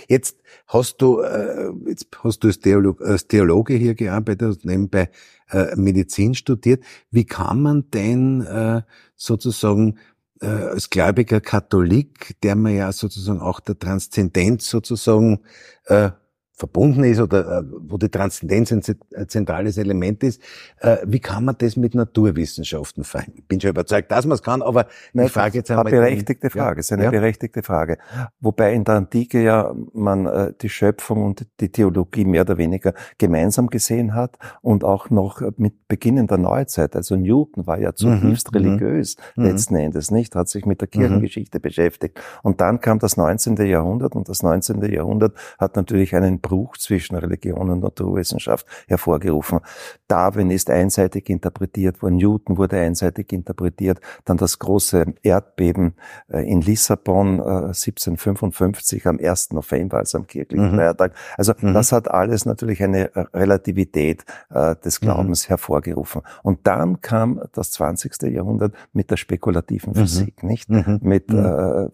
Jetzt 0.08 0.38
hast 0.68 0.98
du, 1.02 1.20
äh, 1.20 1.70
jetzt 1.88 2.08
hast 2.24 2.44
du 2.44 2.48
als, 2.48 2.60
Theolog, 2.60 3.02
als 3.02 3.28
Theologe 3.28 3.74
hier 3.74 3.94
gearbeitet 3.94 4.48
und 4.48 4.66
nebenbei 4.66 5.10
äh, 5.50 5.76
Medizin 5.76 6.34
studiert. 6.34 6.84
Wie 7.12 7.26
kann 7.26 7.62
man 7.62 7.90
denn 7.92 8.42
äh, 8.42 8.82
sozusagen 9.16 10.00
äh, 10.42 10.48
als 10.48 10.90
gläubiger 10.90 11.42
Katholik, 11.42 12.36
der 12.42 12.56
man 12.56 12.76
ja 12.76 12.92
sozusagen 12.92 13.42
auch 13.42 13.60
der 13.60 13.78
Transzendenz 13.78 14.70
sozusagen 14.70 15.42
äh, 15.86 16.12
verbunden 16.58 17.04
ist 17.04 17.20
oder 17.20 17.60
äh, 17.60 17.64
wo 17.88 17.98
die 17.98 18.10
Transzendenz 18.10 18.72
ein 18.72 18.82
zentrales 19.28 19.78
Element 19.78 20.24
ist. 20.24 20.42
Äh, 20.80 20.98
wie 21.06 21.20
kann 21.20 21.46
man 21.46 21.56
das 21.60 21.78
mit 21.78 21.94
Naturwissenschaften 21.94 23.04
vereinen? 23.04 23.34
Ich 23.36 23.48
bin 23.48 23.62
schon 23.62 23.70
überzeugt, 23.70 24.12
dass 24.12 24.26
man 24.26 24.36
es 24.36 24.42
kann, 24.42 24.64
aber 24.64 24.88
Nein, 25.14 25.28
ich 25.28 25.32
frage 25.32 25.60
jetzt 25.60 25.70
einmal. 25.70 25.86
Eine 25.86 25.98
berechtigte 25.98 26.50
Frage, 26.50 26.78
ja? 26.78 26.80
ist 26.80 26.92
eine 26.92 27.04
ja? 27.04 27.12
berechtigte 27.12 27.62
Frage. 27.62 28.00
Wobei 28.40 28.74
in 28.74 28.84
der 28.84 28.96
Antike 28.96 29.44
ja 29.44 29.72
man 29.94 30.26
äh, 30.26 30.54
die 30.60 30.70
Schöpfung 30.70 31.26
und 31.26 31.46
die 31.60 31.72
Theologie 31.72 32.26
mehr 32.26 32.42
oder 32.42 32.58
weniger 32.58 32.96
gemeinsam 33.20 33.68
gesehen 33.68 34.16
hat 34.16 34.40
und 34.64 34.84
auch 34.84 35.12
noch 35.12 35.42
mit 35.58 35.88
Beginn 35.88 36.26
der 36.26 36.40
Neuzeit. 36.40 36.96
Also 36.96 37.16
Newton 37.16 37.68
war 37.68 37.80
ja 37.80 37.94
zutiefst 37.94 38.52
mhm. 38.52 38.58
religiös 38.58 39.18
mhm. 39.36 39.44
letzten 39.44 39.76
Endes, 39.76 40.10
nicht? 40.10 40.36
Hat 40.36 40.50
sich 40.50 40.66
mit 40.66 40.82
der 40.82 40.88
Kirchengeschichte 40.88 41.60
mhm. 41.60 41.62
beschäftigt. 41.62 42.20
Und 42.42 42.62
dann 42.62 42.82
kam 42.82 42.98
das 42.98 43.16
19. 43.16 43.58
Jahrhundert 43.58 44.16
und 44.16 44.28
das 44.28 44.42
19. 44.42 44.82
Jahrhundert 44.92 45.36
hat 45.60 45.76
natürlich 45.76 46.16
einen 46.16 46.42
Bruch 46.48 46.78
zwischen 46.78 47.16
Religion 47.18 47.70
und 47.70 47.82
Naturwissenschaft 47.82 48.66
hervorgerufen. 48.88 49.60
Darwin 50.08 50.50
ist 50.50 50.70
einseitig 50.70 51.30
interpretiert 51.30 52.02
worden, 52.02 52.18
Newton 52.18 52.58
wurde 52.58 52.78
einseitig 52.80 53.34
interpretiert, 53.34 54.00
dann 54.24 54.38
das 54.38 54.60
große 54.60 55.14
Erdbeben 55.24 55.96
äh, 56.32 56.50
in 56.50 56.62
Lissabon 56.62 57.42
1755 57.42 59.06
äh, 59.06 59.10
am 59.10 59.20
1. 59.20 59.52
November, 59.52 59.98
also 59.98 60.20
am 60.20 60.28
kirchlichen 60.28 60.72
mhm. 60.72 60.78
Feiertag. 60.78 61.14
Also 61.38 61.54
mhm. 61.60 61.74
das 61.74 61.92
hat 61.92 62.10
alles 62.10 62.46
natürlich 62.46 62.82
eine 62.82 63.14
äh, 63.14 63.26
Relativität 63.34 64.24
des 64.50 65.02
mhm. 65.02 65.06
Glaubens 65.06 65.46
mhm. 65.46 65.50
hervorgerufen. 65.50 66.22
Und 66.44 66.66
dann 66.66 67.02
kam 67.02 67.42
das 67.54 67.72
20. 67.72 68.22
Jahrhundert 68.24 68.74
mit 68.94 69.12
der 69.12 69.18
spekulativen 69.18 69.94
mhm. 69.94 69.98
Physik, 69.98 70.44
nicht? 70.44 70.70
Mhm. 70.70 71.00
Mit 71.02 71.32
äh, 71.34 71.88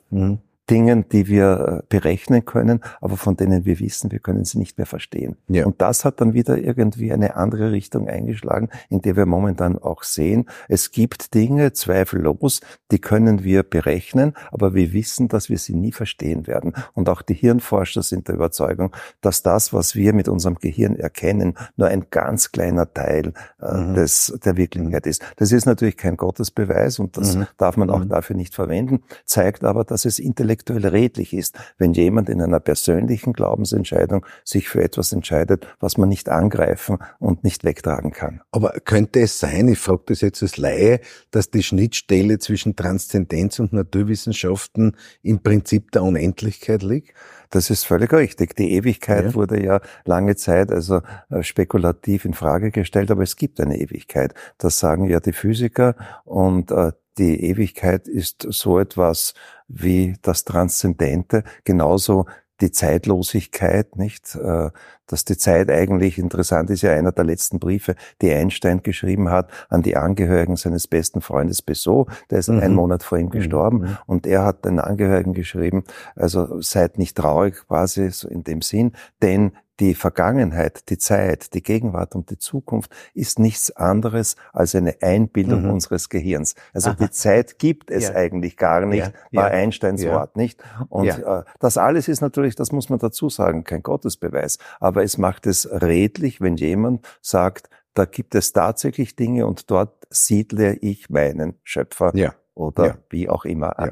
Dingen, 0.70 1.10
die 1.10 1.28
wir 1.28 1.82
äh, 1.82 1.86
berechnen 1.90 2.46
können, 2.46 2.80
aber 3.02 3.18
von 3.18 3.36
denen 3.36 3.66
wir 3.66 3.80
wissen, 3.80 4.12
wir 4.12 4.20
können 4.20 4.46
sie 4.46 4.58
nicht 4.58 4.78
mehr 4.78 4.88
verstehen. 4.88 5.36
Ja. 5.50 5.66
Und 5.66 5.82
das 5.82 6.06
hat 6.06 6.22
dann 6.22 6.34
wieder 6.34 6.58
irgendwie 6.58 7.12
eine 7.12 7.36
andere 7.36 7.72
Richtung 7.72 8.08
eingeschlagen, 8.08 8.70
in 8.90 9.02
der 9.02 9.18
wir 9.18 9.26
momentan 9.26 9.78
auch 9.78 10.04
sehen, 10.04 10.46
es 10.70 10.92
gibt 10.92 11.34
Dinge, 11.34 11.74
zweifellos, 11.74 12.62
die 12.92 13.00
können 13.00 13.44
wir 13.44 13.64
berechnen, 13.64 14.34
aber 14.52 14.74
wir 14.74 14.94
wissen, 14.94 15.28
dass 15.28 15.50
wir 15.50 15.58
sie 15.58 15.74
nie 15.74 15.92
verstehen 15.92 16.48
werden. 16.48 16.74
Und 16.94 17.10
auch 17.10 17.22
die 17.22 17.34
Hirnforscher 17.34 18.02
sind 18.02 18.30
der 18.30 18.36
Überzeugung, 18.36 18.96
dass 19.20 19.44
das, 19.44 19.74
was 19.74 19.96
wir 19.96 20.14
mit 20.14 20.30
unserem 20.30 20.56
Gehirn 20.56 20.96
erkennen, 20.96 21.56
nur 21.76 21.90
ein 21.90 22.06
ganz 22.10 22.54
kleiner 22.54 22.92
Teil 22.94 23.34
äh, 23.62 23.74
mhm. 23.74 23.96
des, 23.96 24.40
der 24.46 24.56
Wirklichkeit 24.56 25.08
ist. 25.08 25.22
Das 25.36 25.52
ist 25.52 25.66
natürlich 25.66 25.98
kein 25.98 26.16
Gottesbeweis 26.16 27.00
und 27.00 27.18
das 27.18 27.36
mhm. 27.36 27.48
darf 27.58 27.76
man 27.76 27.90
auch 27.90 28.00
mhm. 28.00 28.10
dafür 28.10 28.38
nicht 28.38 28.56
verwenden, 28.56 29.04
zeigt 29.26 29.66
aber, 29.66 29.84
dass 29.84 30.06
es 30.06 30.20
intellektuell 30.20 30.53
intellektuell 30.54 30.88
redlich 30.88 31.34
ist, 31.34 31.58
wenn 31.78 31.94
jemand 31.94 32.30
in 32.30 32.42
einer 32.42 32.60
persönlichen 32.60 33.34
Glaubensentscheidung 33.34 34.26
sich 34.44 34.70
für 34.70 34.84
etwas 34.84 35.12
entscheidet, 35.12 35.68
was 35.80 35.98
man 35.98 36.10
nicht 36.10 36.30
angreifen 36.30 36.98
und 37.20 37.44
nicht 37.44 37.64
wegtragen 37.64 38.12
kann. 38.12 38.42
Aber 38.52 38.74
könnte 38.86 39.22
es 39.22 39.40
sein, 39.40 39.68
ich 39.68 39.80
frage 39.80 40.04
das 40.08 40.22
jetzt 40.22 40.42
als 40.44 40.58
Laie, 40.58 41.00
dass 41.32 41.50
die 41.50 41.64
Schnittstelle 41.64 42.40
zwischen 42.40 42.76
Transzendenz 42.76 43.60
und 43.60 43.74
Naturwissenschaften 43.74 44.96
im 45.22 45.42
Prinzip 45.42 45.92
der 45.92 46.04
Unendlichkeit 46.04 46.84
liegt? 46.84 47.14
Das 47.50 47.70
ist 47.70 47.84
völlig 47.86 48.12
richtig. 48.14 48.56
Die 48.56 48.72
Ewigkeit 48.72 49.26
ja. 49.26 49.34
wurde 49.36 49.64
ja 49.64 49.80
lange 50.06 50.36
Zeit 50.36 50.72
also 50.72 51.02
äh, 51.30 51.44
spekulativ 51.44 52.26
in 52.26 52.34
Frage 52.34 52.72
gestellt, 52.72 53.12
aber 53.12 53.22
es 53.22 53.36
gibt 53.36 53.60
eine 53.60 53.78
Ewigkeit. 53.78 54.34
Das 54.58 54.80
sagen 54.80 55.08
ja 55.08 55.20
die 55.20 55.34
Physiker 55.34 55.96
und 56.26 56.72
äh, 56.72 56.94
die 57.18 57.44
Ewigkeit 57.44 58.08
ist 58.08 58.46
so 58.50 58.80
etwas 58.80 59.34
wie 59.68 60.16
das 60.22 60.44
Transzendente, 60.44 61.44
genauso 61.64 62.26
die 62.62 62.72
Zeitlosigkeit, 62.72 63.98
nicht? 63.98 64.36
Äh, 64.36 64.70
dass 65.08 65.26
die 65.26 65.38
Zeit 65.38 65.70
eigentlich 65.70 66.18
interessant 66.18 66.70
ist, 66.70 66.82
ja 66.82 66.92
einer 66.94 67.12
der 67.12 67.26
letzten 67.26 67.60
Briefe, 67.60 67.96
die 68.22 68.32
Einstein 68.32 68.84
geschrieben 68.84 69.30
hat 69.30 69.52
an 69.70 69.82
die 69.82 69.98
Angehörigen 69.98 70.56
seines 70.56 70.88
besten 70.88 71.22
Freundes 71.22 71.62
Bessot, 71.62 72.08
der 72.30 72.40
ist 72.40 72.50
mhm. 72.50 72.60
einen 72.60 72.76
Monat 72.76 73.04
vor 73.04 73.18
ihm 73.18 73.26
mhm. 73.26 73.32
gestorben 73.32 73.78
mhm. 73.80 73.98
und 74.06 74.26
er 74.26 74.44
hat 74.46 74.66
den 74.66 74.80
Angehörigen 74.80 75.34
geschrieben, 75.34 75.84
also 76.16 76.62
seid 76.62 76.98
nicht 76.98 77.18
traurig 77.18 77.68
quasi 77.68 78.10
so 78.12 78.30
in 78.30 78.44
dem 78.44 78.62
Sinn, 78.62 78.94
denn 79.22 79.52
die 79.80 79.96
Vergangenheit, 79.96 80.90
die 80.90 80.98
Zeit, 80.98 81.54
die 81.54 81.64
Gegenwart 81.64 82.16
und 82.16 82.30
die 82.30 82.38
Zukunft 82.38 82.92
ist 83.14 83.40
nichts 83.40 83.72
anderes 83.72 84.36
als 84.52 84.76
eine 84.76 85.02
Einbildung 85.02 85.64
mhm. 85.64 85.72
unseres 85.72 86.10
Gehirns. 86.10 86.56
Also 86.74 86.92
Aha. 86.92 86.98
die 87.00 87.10
Zeit 87.10 87.58
gibt 87.58 87.90
es 87.90 88.10
ja. 88.10 88.16
eigentlich 88.16 88.58
gar 88.58 88.86
nicht, 88.86 89.08
ja. 89.08 89.14
war 89.32 89.52
ja. 89.52 89.58
Einsteins 89.58 90.06
Wort, 90.06 90.36
nicht? 90.36 90.64
Und 90.90 91.08
äh, 91.08 91.44
das 91.60 91.78
alles 91.78 92.08
ist 92.08 92.22
natürlich, 92.22 92.56
das 92.56 92.72
muss 92.72 92.90
man 92.90 93.00
dazu 93.00 93.30
sagen, 93.30 93.64
kein 93.64 93.82
Gottesbeweis, 93.82 94.60
aber 94.80 95.04
es 95.04 95.18
macht 95.18 95.48
es 95.48 95.68
redlich, 95.72 96.40
wenn 96.40 96.56
jemand 96.58 97.06
sagt, 97.22 97.70
da 97.94 98.06
gibt 98.06 98.36
es 98.36 98.54
tatsächlich 98.54 99.16
Dinge 99.16 99.46
und 99.48 99.70
dort 99.70 100.08
siedle 100.10 100.76
ich 100.76 101.10
meinen 101.10 101.56
Schöpfer 101.64 102.12
oder 102.54 102.98
wie 103.10 103.30
auch 103.30 103.46
immer 103.46 103.80
an. 103.80 103.92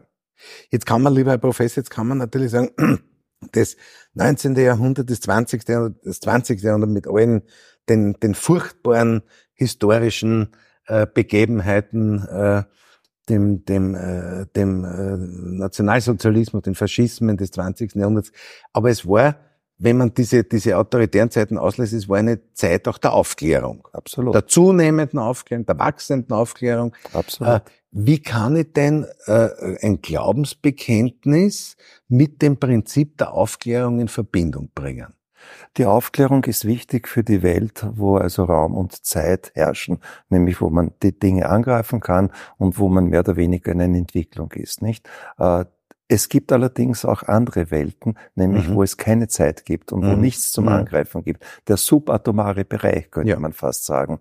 Jetzt 0.70 0.86
kann 0.86 1.02
man, 1.02 1.14
lieber 1.14 1.32
Herr 1.32 1.38
Professor, 1.38 1.82
jetzt 1.82 1.92
kann 1.92 2.08
man 2.08 2.18
natürlich 2.18 2.52
sagen, 2.52 2.72
das 3.52 3.76
19. 4.14 4.56
Jahrhundert, 4.56 5.10
das 5.10 5.22
20. 5.22 5.68
Jahrhundert, 5.68 6.06
das 6.06 6.20
20. 6.20 6.62
Jahrhundert 6.62 6.90
mit 6.90 7.08
allen 7.08 7.44
den, 7.90 8.14
den 8.14 8.36
furchtbaren 8.36 9.24
historischen 9.54 10.50
äh, 10.88 11.08
Begebenheiten, 11.12 12.28
äh, 12.28 12.64
dem, 13.30 13.66
dem, 13.66 13.96
äh, 13.96 14.46
dem 14.56 14.84
äh, 14.84 15.18
Nationalsozialismus, 15.58 16.64
den 16.64 16.76
Faschismen 16.76 17.38
des 17.38 17.52
20. 17.52 17.96
Jahrhunderts. 17.96 18.32
Aber 18.74 18.90
es 18.90 19.08
war, 19.08 19.36
wenn 19.78 19.98
man 19.98 20.14
diese, 20.14 20.44
diese 20.44 20.78
autoritären 20.78 21.32
Zeiten 21.32 21.58
auslässt, 21.58 21.94
es 21.94 22.08
war 22.08 22.18
eine 22.18 22.54
Zeit 22.54 22.88
auch 22.88 22.98
der 22.98 23.14
Aufklärung. 23.14 23.88
Absolut. 23.94 24.36
Der 24.36 24.48
zunehmenden 24.48 25.20
Aufklärung, 25.20 25.66
der 25.66 25.80
wachsenden 25.80 26.34
Aufklärung. 26.34 26.96
Absolut. 27.14 27.56
Äh, 27.56 27.62
wie 27.92 28.22
kann 28.22 28.56
ich 28.56 28.74
denn 28.74 29.06
äh, 29.26 29.50
ein 29.82 30.02
Glaubensbekenntnis 30.02 31.76
mit 32.08 32.42
dem 32.42 32.58
Prinzip 32.58 33.18
der 33.18 33.34
Aufklärung 33.34 34.00
in 34.00 34.08
Verbindung 34.08 34.72
bringen? 34.74 35.14
Die 35.78 35.86
Aufklärung 35.86 36.44
ist 36.46 36.66
wichtig 36.66 37.08
für 37.08 37.24
die 37.24 37.42
Welt, 37.42 37.86
wo 37.94 38.18
also 38.18 38.44
Raum 38.44 38.76
und 38.76 39.06
Zeit 39.06 39.52
herrschen, 39.56 40.00
nämlich 40.30 40.62
wo 40.62 40.70
man 40.70 40.94
die 41.02 41.18
Dinge 41.18 41.50
angreifen 41.50 42.00
kann 42.00 42.32
und 42.58 42.78
wo 42.78 42.90
man 42.90 43.06
mehr 43.06 43.22
oder 43.22 43.36
weniger 43.36 43.72
in 43.72 43.82
einer 43.82 43.98
Entwicklung 43.98 44.52
ist, 44.52 44.82
nicht? 44.82 45.10
Es 46.14 46.28
gibt 46.28 46.52
allerdings 46.52 47.06
auch 47.06 47.24
andere 47.24 47.72
Welten, 47.72 48.16
nämlich 48.36 48.68
mhm. 48.68 48.76
wo 48.76 48.84
es 48.84 48.98
keine 48.98 49.30
Zeit 49.30 49.64
gibt 49.64 49.94
und 49.94 50.04
wo 50.04 50.18
mhm. 50.18 50.20
nichts 50.20 50.52
zum 50.52 50.66
mhm. 50.66 50.74
Angreifen 50.74 51.24
gibt. 51.24 51.42
Der 51.70 51.78
subatomare 51.78 52.66
Bereich, 52.66 53.10
könnte 53.12 53.30
ja. 53.30 53.40
man 53.40 53.54
fast 53.54 53.86
sagen. 53.86 54.20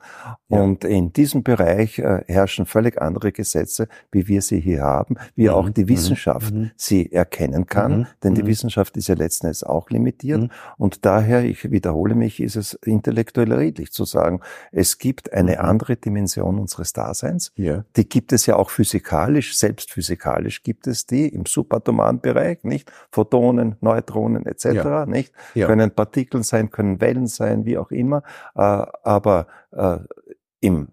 Ja. 0.49 0.61
Und 0.61 0.85
in 0.85 1.13
diesem 1.13 1.43
Bereich 1.43 1.99
äh, 1.99 2.23
herrschen 2.29 2.65
völlig 2.67 3.03
andere 3.03 3.33
Gesetze, 3.33 3.89
wie 4.13 4.29
wir 4.29 4.41
sie 4.41 4.61
hier 4.61 4.83
haben, 4.83 5.17
wie 5.35 5.49
mhm. 5.49 5.55
auch 5.55 5.69
die 5.69 5.83
mhm. 5.83 5.89
Wissenschaft 5.89 6.55
mhm. 6.55 6.71
sie 6.77 7.11
erkennen 7.11 7.67
kann, 7.67 8.07
denn 8.23 8.37
die 8.37 8.47
Wissenschaft 8.47 8.97
ist 8.97 9.09
ja 9.09 9.17
letzten 9.17 9.47
Endes 9.47 9.65
auch 9.65 9.91
limitiert. 9.91 10.49
Und 10.79 11.05
daher, 11.05 11.43
ich 11.43 11.73
wiederhole 11.73 12.15
mich, 12.15 12.39
ist 12.39 12.55
es 12.55 12.75
intellektuell 12.85 13.53
redlich 13.53 13.91
zu 13.91 14.05
sagen, 14.05 14.43
es 14.71 14.99
gibt 14.99 15.33
eine 15.33 15.59
andere 15.59 15.97
Dimension 15.97 16.61
unseres 16.61 16.93
Daseins. 16.93 17.51
Ja. 17.57 17.85
Die 17.97 18.09
gibt 18.09 18.33
es 18.33 18.47
ja 18.47 18.55
auch 18.55 18.71
physikalisch, 18.71 19.59
selbst 19.59 19.91
physikalisch 19.91 20.63
gibt 20.63 20.87
es 20.87 21.07
die 21.07 21.27
im 21.27 21.47
subatomaren 21.47 21.80
subatomaren 21.81 22.21
Bereich, 22.21 22.63
nicht? 22.65 22.91
Photonen, 23.11 23.77
Neutronen 23.81 24.47
etc., 24.47 24.65
ja. 24.65 25.07
nicht? 25.07 25.33
Ja. 25.55 25.67
Können 25.67 25.91
Partikel 25.91 26.43
sein, 26.43 26.71
können 26.71 27.01
Wellen 27.01 27.27
sein, 27.27 27.65
wie 27.65 27.79
auch 27.79 27.91
immer. 27.91 28.23
Äh, 28.55 28.61
aber 28.61 29.47
äh, 29.73 29.99
im 30.61 30.89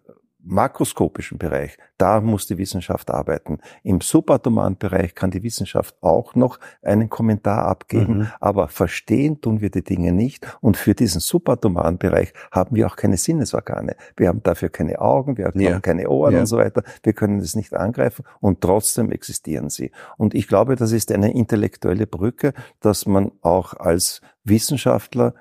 makroskopischen 0.48 1.38
Bereich, 1.38 1.78
da 1.98 2.22
muss 2.22 2.48
die 2.48 2.58
Wissenschaft 2.58 3.12
arbeiten. 3.12 3.60
Im 3.84 4.02
subatomaren 4.02 4.78
Bereich 4.78 5.14
kann 5.14 5.32
die 5.32 5.44
Wissenschaft 5.44 5.96
auch 6.02 6.36
noch 6.36 6.60
einen 6.82 7.10
Kommentar 7.10 7.66
abgeben, 7.66 8.20
mhm. 8.20 8.28
aber 8.40 8.68
verstehen 8.68 9.42
tun 9.42 9.62
wir 9.62 9.70
die 9.70 9.84
Dinge 9.84 10.12
nicht. 10.12 10.46
Und 10.62 10.78
für 10.78 10.96
diesen 10.96 11.22
subatomaren 11.22 11.98
Bereich 11.98 12.34
haben 12.52 12.76
wir 12.76 12.88
auch 12.88 12.96
keine 12.96 13.18
Sinnesorgane. 13.18 13.96
Wir 14.16 14.30
haben 14.30 14.42
dafür 14.44 14.70
keine 14.70 15.00
Augen, 15.02 15.38
wir 15.38 15.46
haben 15.46 15.60
ja. 15.60 15.80
keine 15.80 16.10
Ohren 16.10 16.34
ja. 16.34 16.40
und 16.42 16.46
so 16.46 16.58
weiter. 16.58 16.84
Wir 17.04 17.14
können 17.14 17.40
es 17.40 17.56
nicht 17.56 17.74
angreifen 17.74 18.24
und 18.40 18.62
trotzdem 18.62 19.12
existieren 19.12 19.70
sie. 19.70 19.92
Und 20.18 20.34
ich 20.34 20.48
glaube, 20.48 20.76
das 20.76 20.92
ist 20.92 21.12
eine 21.12 21.34
intellektuelle 21.34 22.08
Brücke, 22.08 22.54
dass 22.80 23.06
man 23.06 23.32
auch 23.42 23.74
als 23.74 24.22
Wissenschaftler 24.44 25.34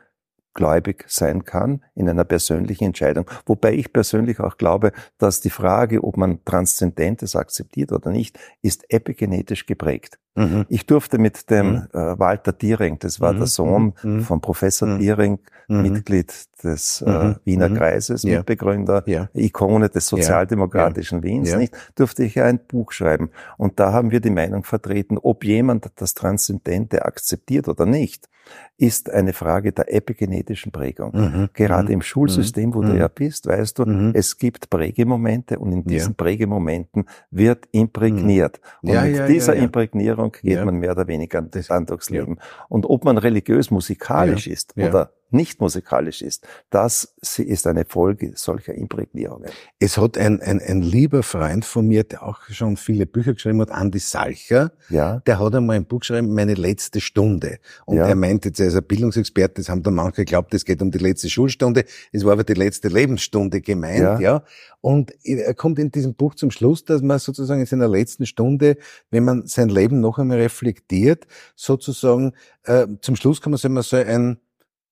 gläubig 0.56 1.04
sein 1.06 1.44
kann 1.44 1.82
in 1.94 2.08
einer 2.08 2.24
persönlichen 2.24 2.86
Entscheidung. 2.86 3.30
Wobei 3.44 3.74
ich 3.74 3.92
persönlich 3.92 4.40
auch 4.40 4.56
glaube, 4.56 4.92
dass 5.18 5.40
die 5.40 5.50
Frage, 5.50 6.02
ob 6.02 6.16
man 6.16 6.44
Transzendentes 6.44 7.36
akzeptiert 7.36 7.92
oder 7.92 8.10
nicht, 8.10 8.38
ist 8.62 8.84
epigenetisch 8.88 9.66
geprägt. 9.66 10.18
Mhm. 10.34 10.66
Ich 10.68 10.86
durfte 10.86 11.18
mit 11.18 11.50
dem 11.50 11.66
mhm. 11.66 11.86
äh, 11.92 12.18
Walter 12.18 12.52
Diering, 12.52 12.98
das 12.98 13.20
war 13.20 13.32
mhm. 13.32 13.38
der 13.38 13.46
Sohn 13.46 13.94
mhm. 14.02 14.20
von 14.20 14.40
Professor 14.40 14.88
mhm. 14.88 14.98
Diering, 14.98 15.38
mhm. 15.68 15.82
Mitglied 15.82 16.32
des 16.62 17.02
äh, 17.02 17.34
Wiener 17.44 17.70
Kreises, 17.70 18.22
ja. 18.22 18.38
Mitbegründer, 18.38 19.02
ja. 19.06 19.28
Ikone 19.34 19.88
des 19.88 20.06
sozialdemokratischen 20.08 21.18
ja. 21.18 21.24
Wiens, 21.24 21.54
nicht, 21.56 21.74
durfte 21.94 22.24
ich 22.24 22.40
ein 22.40 22.58
Buch 22.66 22.92
schreiben. 22.92 23.30
Und 23.56 23.80
da 23.80 23.92
haben 23.92 24.10
wir 24.10 24.20
die 24.20 24.30
Meinung 24.30 24.64
vertreten, 24.64 25.18
ob 25.18 25.44
jemand 25.44 25.90
das 25.96 26.14
Transzendente 26.14 27.04
akzeptiert 27.04 27.68
oder 27.68 27.86
nicht, 27.86 28.28
ist 28.76 29.10
eine 29.10 29.32
Frage 29.32 29.72
der 29.72 29.92
epigenetischen 29.92 30.72
Prägung. 30.72 31.12
Mhm. 31.14 31.48
Gerade 31.54 31.88
mhm. 31.88 31.94
im 31.94 32.02
Schulsystem, 32.02 32.74
wo 32.74 32.82
mhm. 32.82 32.90
du 32.90 32.98
ja 32.98 33.08
bist, 33.08 33.46
weißt 33.46 33.78
du, 33.78 33.86
mhm. 33.86 34.12
es 34.14 34.38
gibt 34.38 34.70
Prägemomente 34.70 35.58
und 35.58 35.72
in 35.72 35.84
diesen 35.84 36.10
ja. 36.10 36.14
Prägemomenten 36.16 37.06
wird 37.30 37.68
imprägniert. 37.72 38.60
Und 38.82 38.90
ja, 38.90 39.02
mit 39.02 39.28
dieser 39.28 39.54
Imprägnierung 39.54 40.32
geht 40.40 40.64
man 40.64 40.76
mehr 40.76 40.92
oder 40.92 41.06
weniger 41.06 41.44
an 41.68 41.86
durchs 41.86 42.10
Leben. 42.10 42.38
Und 42.68 42.86
ob 42.86 43.04
man 43.04 43.18
religiös 43.18 43.70
musikalisch 43.70 44.46
ist 44.46 44.76
oder 44.76 45.10
nicht 45.30 45.60
musikalisch 45.60 46.22
ist. 46.22 46.46
Das 46.70 47.14
ist 47.38 47.66
eine 47.66 47.84
Folge 47.84 48.32
solcher 48.34 48.74
Imprägnierungen. 48.74 49.50
Es 49.78 49.98
hat 49.98 50.16
ein, 50.18 50.40
ein, 50.40 50.60
ein 50.60 50.82
lieber 50.82 51.22
Freund 51.22 51.64
von 51.64 51.86
mir, 51.86 52.04
der 52.04 52.22
auch 52.22 52.42
schon 52.50 52.76
viele 52.76 53.06
Bücher 53.06 53.34
geschrieben 53.34 53.60
hat, 53.60 53.70
Andi 53.70 53.98
Salcher, 53.98 54.72
ja. 54.88 55.20
der 55.26 55.38
hat 55.38 55.54
einmal 55.54 55.76
ein 55.76 55.86
Buch 55.86 56.00
geschrieben, 56.00 56.32
Meine 56.34 56.54
letzte 56.54 57.00
Stunde. 57.00 57.58
Und 57.84 57.96
ja. 57.96 58.08
er 58.08 58.14
meinte, 58.14 58.52
er 58.56 58.66
ist 58.66 58.76
ein 58.76 58.84
Bildungsexperte, 58.84 59.54
das 59.54 59.68
haben 59.68 59.82
dann 59.82 59.94
manche 59.94 60.24
geglaubt, 60.24 60.54
es 60.54 60.64
geht 60.64 60.82
um 60.82 60.90
die 60.90 60.98
letzte 60.98 61.28
Schulstunde, 61.28 61.84
es 62.12 62.24
war 62.24 62.32
aber 62.32 62.44
die 62.44 62.54
letzte 62.54 62.88
Lebensstunde 62.88 63.60
gemeint, 63.60 63.98
ja. 64.00 64.20
ja. 64.20 64.42
Und 64.80 65.12
er 65.24 65.52
kommt 65.54 65.80
in 65.80 65.90
diesem 65.90 66.14
Buch 66.14 66.36
zum 66.36 66.52
Schluss, 66.52 66.84
dass 66.84 67.02
man 67.02 67.18
sozusagen 67.18 67.60
in 67.60 67.66
seiner 67.66 67.88
letzten 67.88 68.24
Stunde, 68.24 68.76
wenn 69.10 69.24
man 69.24 69.46
sein 69.46 69.68
Leben 69.68 70.00
noch 70.00 70.18
einmal 70.18 70.38
reflektiert, 70.38 71.26
sozusagen, 71.56 72.34
äh, 72.62 72.86
zum 73.00 73.16
Schluss 73.16 73.40
kann 73.40 73.50
man 73.50 73.58
sagen, 73.58 73.74
man 73.74 73.82
soll 73.82 74.04
ein 74.04 74.38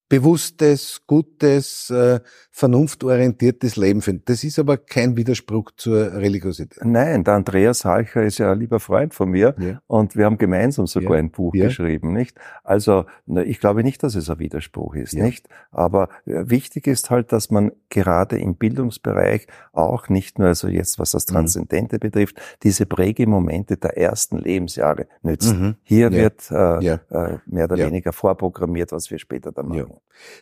bewusstes, 0.08 1.02
gutes, 1.06 1.90
äh, 1.90 2.20
vernunftorientiertes 2.50 3.76
Leben 3.76 4.02
finden. 4.02 4.23
Das 4.26 4.44
ist 4.44 4.58
aber 4.58 4.76
kein 4.76 5.16
Widerspruch 5.16 5.70
zur 5.76 6.12
Religiosität. 6.12 6.84
Nein, 6.84 7.25
der 7.25 7.34
Andreas 7.34 7.84
Halcher 7.84 8.23
ist 8.23 8.38
ja 8.38 8.52
ein 8.52 8.58
lieber 8.58 8.80
Freund 8.80 9.14
von 9.14 9.30
mir 9.30 9.54
ja. 9.58 9.80
und 9.87 10.14
wir 10.14 10.26
haben 10.26 10.38
gemeinsam 10.38 10.87
sogar 10.87 11.12
ja. 11.12 11.18
ein 11.18 11.30
Buch 11.30 11.54
ja. 11.54 11.66
geschrieben, 11.66 12.12
nicht? 12.12 12.38
Also 12.62 13.06
ich 13.26 13.61
glaube 13.61 13.82
nicht, 13.82 14.02
dass 14.02 14.14
es 14.14 14.30
ein 14.30 14.38
Widerspruch 14.38 14.94
ist, 14.94 15.14
nicht? 15.14 15.49
Aber 15.70 16.08
äh, 16.26 16.44
wichtig 16.46 16.87
ist 16.87 17.11
halt, 17.11 17.32
dass 17.32 17.50
man 17.50 17.73
gerade 17.88 18.38
im 18.38 18.56
Bildungsbereich 18.56 19.46
auch 19.73 20.08
nicht 20.08 20.38
nur, 20.38 20.49
also 20.49 20.68
jetzt 20.68 20.99
was 20.99 21.12
das 21.12 21.26
mhm. 21.26 21.32
Transzendente 21.32 21.96
mhm. 21.96 22.00
betrifft, 22.00 22.40
diese 22.62 22.87
Prägemomente 22.87 23.76
der 23.76 23.96
ersten 23.96 24.38
Lebensjahre 24.38 25.06
nützt. 25.23 25.54
Mhm. 25.54 25.76
Hier 25.82 26.12
wird 26.12 26.50
äh, 26.50 26.94
äh, 26.94 27.38
mehr 27.46 27.64
oder 27.64 27.78
weniger 27.78 28.12
vorprogrammiert, 28.12 28.92
was 28.92 29.11
wir 29.11 29.18
später 29.18 29.50
dann 29.50 29.68
machen. 29.68 29.93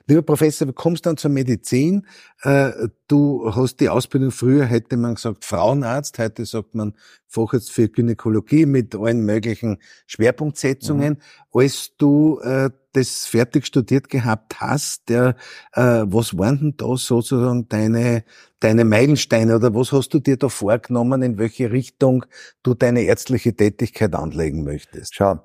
Lieber 0.06 0.22
Professor, 0.22 0.66
du 0.66 0.72
kommst 0.72 1.06
dann 1.06 1.16
zur 1.16 1.30
Medizin. 1.30 2.06
Äh, 2.42 2.70
du 3.08 3.54
hast 3.54 3.80
die 3.80 3.88
Ausbildung, 3.88 4.30
früher 4.30 4.64
hätte 4.66 4.96
man 4.96 5.14
gesagt 5.14 5.44
Frauenarzt, 5.44 6.18
heute 6.18 6.44
sagt 6.44 6.74
man 6.74 6.94
Facharzt 7.26 7.72
für 7.72 7.88
Gynäkologie 7.88 8.66
mit 8.66 8.94
allen 8.94 9.24
möglichen 9.24 9.78
Schwerpunktsetzungen. 10.06 11.14
Mhm. 11.14 11.18
Als 11.52 11.96
du 11.96 12.38
äh, 12.40 12.70
das 12.92 13.26
fertig 13.26 13.66
studiert 13.66 14.08
gehabt 14.08 14.60
hast, 14.60 15.08
der, 15.08 15.36
äh, 15.72 16.04
was 16.06 16.36
waren 16.36 16.58
denn 16.58 16.74
da 16.76 16.96
sozusagen 16.96 17.68
deine, 17.68 18.24
deine 18.60 18.84
Meilensteine 18.84 19.56
oder 19.56 19.74
was 19.74 19.92
hast 19.92 20.10
du 20.10 20.18
dir 20.18 20.36
da 20.36 20.48
vorgenommen, 20.48 21.22
in 21.22 21.38
welche 21.38 21.72
Richtung 21.72 22.26
du 22.62 22.74
deine 22.74 23.02
ärztliche 23.02 23.54
Tätigkeit 23.54 24.14
anlegen 24.14 24.64
möchtest? 24.64 25.14
Schau, 25.14 25.40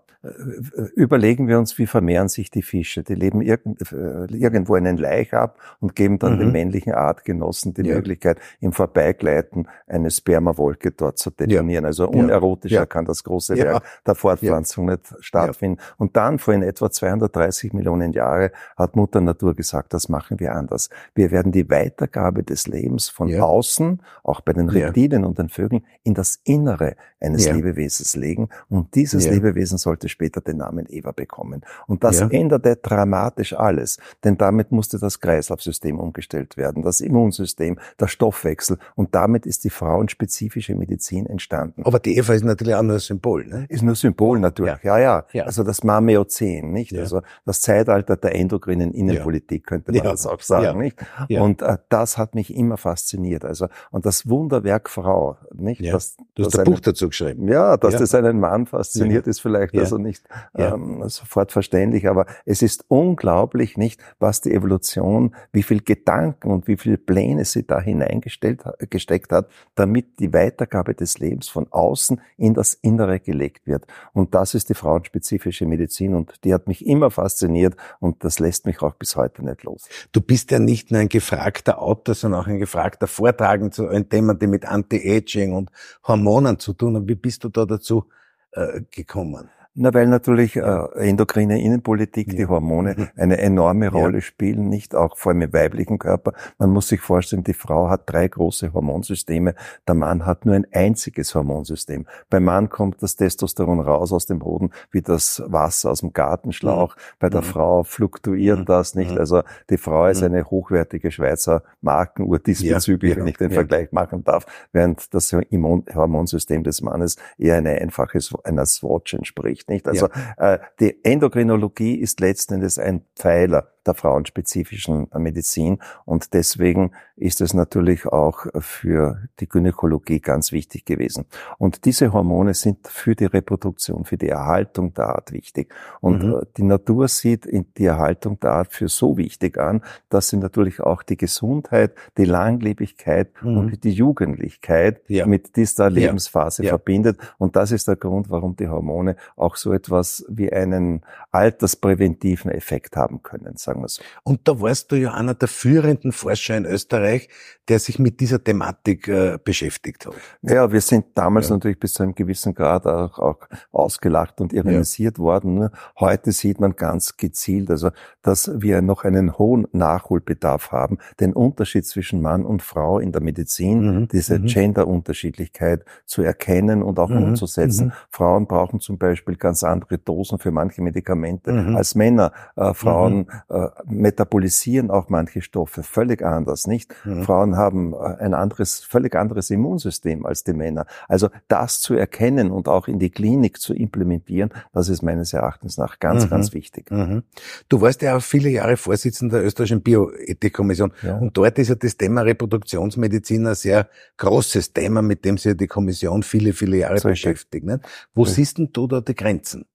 überlegen 0.96 1.48
wir 1.48 1.60
uns, 1.60 1.78
wie 1.78 1.88
vermehren 1.88 2.28
sich 2.28 2.50
die 2.50 2.62
Fische. 2.62 3.04
Die 3.04 3.16
leben 3.16 3.42
irgendwo 3.42 4.76
einen 4.76 4.98
Laich 4.98 5.34
ab 5.34 5.60
und 5.80 5.96
geben 5.96 6.20
dann 6.20 6.36
mhm. 6.36 6.40
den 6.40 6.52
männlichen 6.52 6.94
Artgenossen 6.94 7.74
die 7.74 7.84
ja. 7.84 7.96
Möglichkeit, 7.96 8.40
im 8.60 8.74
Vorbeigleiten 8.74 9.68
eine 9.88 10.10
Spermawolke 10.10 10.92
dort 10.92 11.18
zu 11.18 11.30
detonieren. 11.30 11.84
Ja. 11.84 11.88
Also 11.88 12.08
unerotischer 12.10 12.76
ja. 12.76 12.86
kann 12.86 13.06
das 13.06 13.24
große 13.24 13.56
Werk 13.58 13.84
der 14.06 14.16
Fortpflanzung 14.16 14.88
nicht 14.88 15.16
stattfinden. 15.20 15.80
Und 15.98 16.16
dann 16.18 16.40
vor 16.40 16.54
in 16.54 16.64
etwa 16.64 16.90
230 16.90 17.74
Millionen 17.74 18.14
Jahren 18.14 18.50
hat 18.76 18.96
Mutter 18.96 19.22
Natur 19.22 19.56
gesagt, 19.56 19.94
das 19.94 20.10
machen 20.10 20.40
wir 20.40 20.56
anders. 20.56 20.90
Wir 21.14 21.32
werden 21.32 21.52
die 21.52 21.70
Weitergabe 21.70 22.44
des 22.44 22.68
Lebens 22.68 23.10
von 23.10 23.34
außen, 23.34 24.02
auch 24.24 24.42
bei 24.42 24.54
den 24.54 24.70
Reptilien 24.70 25.26
und 25.26 25.38
den 25.38 25.50
Vögeln, 25.50 25.86
in 26.04 26.14
das 26.14 26.40
Innere 26.44 26.96
eines 27.20 27.50
Lebewesens 27.50 28.16
legen. 28.16 28.50
Und 28.70 28.96
dieses 28.96 29.30
Lebewesen 29.30 29.78
sollte 29.78 30.07
später 30.10 30.42
den 30.42 30.58
Namen 30.58 30.86
Eva 30.90 31.12
bekommen. 31.12 31.62
Und 31.88 32.04
das 32.04 32.20
ja. 32.20 32.28
änderte 32.30 32.76
dramatisch 32.76 33.54
alles, 33.54 33.98
denn 34.24 34.38
damit 34.38 34.72
musste 34.72 35.00
das 35.00 35.20
Kreislaufsystem 35.20 36.00
umgestellt 36.00 36.58
werden, 36.58 36.84
das 36.84 37.02
Immunsystem, 37.02 37.80
der 38.00 38.08
Stoffwechsel 38.08 38.78
und 38.96 39.16
damit 39.16 39.46
ist 39.46 39.64
die 39.64 39.70
frauenspezifische 39.70 40.76
Medizin 40.76 41.26
entstanden. 41.26 41.84
Aber 41.84 42.00
die 42.00 42.18
Eva 42.18 42.34
ist 42.34 42.44
natürlich 42.44 42.76
auch 42.76 42.84
nur 42.84 42.96
ein 42.96 43.00
Symbol, 43.00 43.46
ne? 43.46 43.66
Ist 43.70 43.84
nur 43.84 43.96
Symbol 43.96 44.40
natürlich, 44.40 44.84
ja, 44.84 44.98
ja. 44.98 45.26
ja. 45.32 45.44
Also 45.44 45.64
das 45.64 45.84
Mameozän, 45.84 46.72
nicht? 46.72 46.92
Ja. 46.92 47.02
Also 47.02 47.22
das 47.46 47.62
Zeitalter 47.62 48.18
der 48.18 48.36
endokrinen 48.36 48.94
Innenpolitik 48.94 49.66
könnte 49.66 49.92
man 49.92 50.04
das 50.04 50.26
auch 50.28 50.42
sagen, 50.42 50.80
nicht? 50.80 50.98
Und 51.30 51.62
äh, 51.62 51.78
das 51.90 52.18
hat 52.18 52.36
mich 52.36 52.56
immer 52.56 52.78
fasziniert. 52.78 53.46
Also 53.46 53.68
und 53.92 54.06
das 54.06 54.28
Wunderwerk 54.30 54.90
Frau, 54.90 55.38
nicht? 55.54 55.82
Ja. 55.82 55.94
Das, 55.94 56.18
du 56.36 56.46
hast 56.46 56.58
ein 56.58 56.66
Buch 56.66 56.80
dazu 56.80 57.08
geschrieben. 57.10 57.48
Ja, 57.48 57.78
dass 57.78 57.96
das 57.96 58.16
einen 58.16 58.40
Mann 58.40 58.66
fasziniert, 58.66 59.28
ist 59.28 59.40
vielleicht 59.40 59.76
also 59.78 59.97
nicht 59.98 60.28
ja. 60.58 60.74
ähm, 60.74 61.08
sofort 61.10 61.52
verständlich, 61.52 62.08
aber 62.08 62.26
es 62.46 62.62
ist 62.62 62.86
unglaublich 62.88 63.78
nicht, 63.78 64.02
was 64.20 64.42
die 64.42 64.54
Evolution, 64.54 65.36
wie 65.52 65.64
viel 65.64 65.82
Gedanken 65.82 66.52
und 66.52 66.68
wie 66.68 66.78
viele 66.78 66.98
Pläne 66.98 67.46
sie 67.46 67.66
da 67.66 67.80
hineingesteckt 67.80 69.32
hat, 69.32 69.50
damit 69.76 70.20
die 70.20 70.34
Weitergabe 70.34 70.94
des 70.96 71.20
Lebens 71.20 71.50
von 71.50 71.68
außen 71.72 72.22
in 72.38 72.54
das 72.54 72.74
Innere 72.74 73.20
gelegt 73.20 73.68
wird. 73.68 73.86
Und 74.14 74.36
das 74.36 74.54
ist 74.54 74.70
die 74.70 74.74
frauenspezifische 74.74 75.66
Medizin 75.66 76.16
und 76.16 76.44
die 76.44 76.54
hat 76.54 76.68
mich 76.68 76.86
immer 76.86 77.12
fasziniert 77.12 77.76
und 78.00 78.24
das 78.24 78.40
lässt 78.40 78.66
mich 78.66 78.82
auch 78.82 78.96
bis 78.96 79.16
heute 79.16 79.44
nicht 79.44 79.64
los. 79.64 79.88
Du 80.12 80.22
bist 80.22 80.52
ja 80.52 80.60
nicht 80.60 80.92
nur 80.92 81.02
ein 81.02 81.10
gefragter 81.10 81.82
Autor, 81.82 82.16
sondern 82.16 82.42
auch 82.42 82.48
ein 82.48 82.60
gefragter 82.60 83.08
Vortragender 83.08 83.72
zu 83.72 83.88
allen 83.88 84.10
Themen, 84.10 84.38
die 84.40 84.48
mit 84.48 84.66
Anti-Aging 84.66 85.54
und 85.54 85.72
Hormonen 86.08 86.60
zu 86.60 86.74
tun 86.74 86.96
haben. 86.96 87.08
Wie 87.08 87.16
bist 87.16 87.44
du 87.44 87.50
da 87.50 87.66
dazu 87.66 88.06
äh, 88.52 88.82
gekommen? 88.92 89.50
Na, 89.80 89.94
weil 89.94 90.08
natürlich 90.08 90.56
äh, 90.56 90.86
endokrine 90.96 91.62
Innenpolitik, 91.62 92.30
ja. 92.30 92.34
die 92.34 92.46
Hormone, 92.48 93.12
eine 93.16 93.38
enorme 93.38 93.90
Rolle 93.90 94.18
ja. 94.18 94.22
spielen, 94.22 94.70
nicht 94.70 94.96
auch 94.96 95.16
vor 95.16 95.32
allem 95.32 95.44
im 95.44 95.54
weiblichen 95.54 96.00
Körper. 96.00 96.34
Man 96.58 96.72
muss 96.72 96.88
sich 96.88 97.00
vorstellen, 97.00 97.44
die 97.44 97.54
Frau 97.54 97.88
hat 97.88 98.02
drei 98.08 98.28
große 98.28 98.74
Hormonsysteme, 98.74 99.54
der 99.88 99.94
Mann 99.94 100.26
hat 100.26 100.48
nur 100.48 100.56
ein 100.56 100.66
einziges 100.72 101.36
Hormonsystem. 101.36 102.08
Beim 102.32 102.46
Mann 102.46 102.70
kommt 102.70 103.04
das 103.04 103.18
Testosteron 103.18 103.80
raus 103.80 104.12
aus 104.12 104.26
dem 104.26 104.40
Boden 104.40 104.72
wie 104.90 105.04
das 105.04 105.44
Wasser 105.46 105.92
aus 105.92 106.00
dem 106.00 106.12
Gartenschlauch. 106.12 106.96
Mhm. 106.96 107.02
Bei 107.20 107.30
der 107.30 107.42
mhm. 107.42 107.46
Frau 107.46 107.84
fluktuiert 107.84 108.62
mhm. 108.62 108.66
das 108.66 108.96
nicht. 108.96 109.16
Also 109.16 109.44
die 109.70 109.78
Frau 109.78 110.08
ist 110.08 110.24
eine 110.24 110.50
hochwertige 110.50 111.12
Schweizer 111.12 111.62
Markenuhr 111.82 112.40
diesbezüglich, 112.40 113.12
ja. 113.12 113.18
wenn 113.18 113.28
ich 113.28 113.38
den 113.38 113.52
Vergleich 113.52 113.92
machen 113.92 114.24
darf, 114.24 114.48
während 114.72 115.14
das 115.14 115.32
Hormonsystem 115.34 116.64
des 116.64 116.82
Mannes 116.82 117.18
eher 117.38 117.58
eine 117.58 117.80
einfache 117.80 118.18
einer 118.44 118.66
Swatch 118.66 119.14
entspricht 119.14 119.67
nicht? 119.68 119.88
Also 119.88 120.10
ja. 120.38 120.54
äh, 120.54 120.60
die 120.80 121.04
Endokrinologie 121.04 121.96
ist 121.96 122.20
letzten 122.20 122.56
Endes 122.56 122.80
ein 122.80 123.06
Pfeiler 123.16 123.74
der 123.88 123.96
frauenspezifischen 123.96 125.08
Medizin. 125.18 125.80
Und 126.06 126.34
deswegen 126.34 126.92
ist 127.16 127.42
es 127.42 127.54
natürlich 127.54 128.06
auch 128.06 128.46
für 128.60 129.24
die 129.40 129.50
Gynäkologie 129.50 130.20
ganz 130.20 130.52
wichtig 130.52 130.86
gewesen. 130.86 131.26
Und 131.58 131.86
diese 131.86 132.14
Hormone 132.14 132.54
sind 132.54 132.88
für 132.88 133.16
die 133.16 133.26
Reproduktion, 133.26 134.06
für 134.06 134.18
die 134.18 134.30
Erhaltung 134.30 134.94
der 134.94 135.08
Art 135.10 135.32
wichtig. 135.32 135.74
Und 136.00 136.24
mhm. 136.24 136.42
die 136.58 136.64
Natur 136.64 137.08
sieht 137.08 137.48
die 137.78 137.86
Erhaltung 137.86 138.40
der 138.40 138.52
Art 138.52 138.74
für 138.74 138.88
so 138.88 139.18
wichtig 139.18 139.58
an, 139.58 139.82
dass 140.10 140.30
sie 140.30 140.38
natürlich 140.38 140.80
auch 140.80 141.02
die 141.02 141.18
Gesundheit, 141.18 141.96
die 142.18 142.26
Langlebigkeit 142.26 143.32
mhm. 143.42 143.58
und 143.58 143.84
die 143.84 143.92
Jugendlichkeit 143.92 145.02
ja. 145.08 145.26
mit 145.26 145.56
dieser 145.56 145.90
Lebensphase 145.90 146.64
ja. 146.64 146.70
verbindet. 146.70 147.18
Und 147.38 147.56
das 147.56 147.72
ist 147.72 147.88
der 147.88 147.96
Grund, 147.96 148.30
warum 148.30 148.56
die 148.56 148.68
Hormone 148.68 149.16
auch 149.36 149.56
so 149.56 149.74
etwas 149.74 150.26
wie 150.30 150.52
einen 150.52 151.02
alterspräventiven 151.32 152.52
Effekt 152.52 152.96
haben 152.96 153.24
können, 153.24 153.58
sagen 153.58 153.77
wir 153.82 153.88
so. 153.88 154.02
Und 154.24 154.48
da 154.48 154.60
warst 154.60 154.92
du 154.92 154.96
ja 154.96 155.14
einer 155.14 155.34
der 155.34 155.48
führenden 155.48 156.12
Forscher 156.12 156.58
in 156.58 156.66
Österreich, 156.66 157.30
der 157.68 157.80
sich 157.80 158.00
mit 158.00 158.20
dieser 158.20 158.42
Thematik 158.42 159.08
äh, 159.08 159.38
beschäftigt 159.44 160.06
hat. 160.06 160.14
Ja, 160.42 160.72
wir 160.72 160.80
sind 160.82 161.06
damals 161.16 161.50
ja. 161.50 161.56
natürlich 161.56 161.80
bis 161.80 161.94
zu 161.94 162.04
einem 162.04 162.16
gewissen 162.16 162.54
Grad 162.54 162.88
auch, 162.88 163.20
auch 163.20 163.40
ausgelacht 163.72 164.40
und 164.40 164.54
ironisiert 164.54 165.18
ja. 165.18 165.24
worden. 165.24 165.56
Ne? 165.56 165.72
Heute 166.00 166.32
sieht 166.32 166.60
man 166.62 166.76
ganz 166.76 167.18
gezielt, 167.18 167.70
also 167.70 167.92
dass 168.22 168.50
wir 168.56 168.82
noch 168.82 169.04
einen 169.04 169.38
hohen 169.38 169.68
Nachholbedarf 169.72 170.72
haben, 170.72 170.98
den 171.20 171.34
Unterschied 171.34 171.86
zwischen 171.86 172.22
Mann 172.22 172.46
und 172.46 172.62
Frau 172.62 173.00
in 173.00 173.12
der 173.12 173.22
Medizin, 173.22 173.80
mhm. 173.82 174.08
diese 174.08 174.40
mhm. 174.40 174.46
Gender-Unterschiedlichkeit 174.46 175.84
zu 176.06 176.22
erkennen 176.22 176.84
und 176.84 177.00
auch 177.00 177.10
mhm. 177.10 177.24
umzusetzen. 177.24 177.88
Mhm. 177.88 177.92
Frauen 178.10 178.48
brauchen 178.48 178.80
zum 178.80 178.98
Beispiel 178.98 179.36
ganz 179.36 179.64
andere 179.64 179.98
Dosen 179.98 180.40
für 180.40 180.52
manche 180.52 180.82
Medikamente 180.82 181.52
mhm. 181.52 181.76
als 181.76 181.96
Männer. 181.96 182.32
Äh, 182.56 182.74
Frauen 182.74 183.18
mhm. 183.18 183.28
äh, 183.50 183.67
metabolisieren 183.86 184.92
auch 184.92 185.10
manche 185.10 185.42
Stoffe 185.42 185.84
völlig 185.84 186.22
anders, 186.24 186.68
nicht? 186.68 186.94
Frauen 187.24 187.58
haben 187.58 187.94
äh, 187.94 187.98
ein 188.20 188.34
anderes, 188.34 188.80
völlig 188.80 189.16
anderes 189.16 189.50
Immunsystem 189.50 190.26
als 190.26 190.44
die 190.44 190.54
Männer. 190.54 190.86
Also 191.08 191.30
das 191.48 191.82
zu 191.82 191.94
erkennen 191.94 192.52
und 192.52 192.68
auch 192.68 192.88
in 192.88 193.00
die 193.00 193.10
Klinik 193.10 193.60
zu 193.60 193.74
implementieren, 193.74 194.50
das 194.74 194.90
ist 194.90 195.02
meines 195.02 195.34
Erachtens 195.34 195.78
nach 195.78 196.00
ganz, 196.00 196.26
mhm. 196.26 196.30
ganz 196.30 196.54
wichtig. 196.54 196.92
Mhm. 196.92 197.24
Du 197.70 197.82
warst 197.82 198.02
ja 198.02 198.18
auch 198.18 198.22
viele 198.22 198.50
Jahre 198.50 198.78
Vorsitzender 198.78 199.38
der 199.38 199.48
österreichischen 199.48 199.82
Bioethikkommission 199.82 200.92
ja. 201.02 201.18
und 201.18 201.36
dort 201.38 201.58
ist 201.60 201.70
ja 201.70 201.76
das 201.76 201.98
Thema 201.98 202.22
Reproduktionsmedizin 202.22 203.48
ein 203.48 203.56
sehr 203.56 203.90
großes 204.18 204.74
Thema, 204.74 205.02
mit 205.02 205.26
dem 205.26 205.38
sich 205.38 205.56
die 205.58 205.68
Kommission 205.68 206.24
viele, 206.24 206.54
viele 206.54 206.78
Jahre 206.78 207.00
so 207.00 207.10
beschäftigt. 207.10 207.66
Nicht? 207.66 207.80
Wo 208.14 208.26
siehst 208.26 208.58
denn 208.58 208.70
du 208.72 208.88
da 208.88 209.02
die 209.02 209.16
Grenzen? 209.16 209.66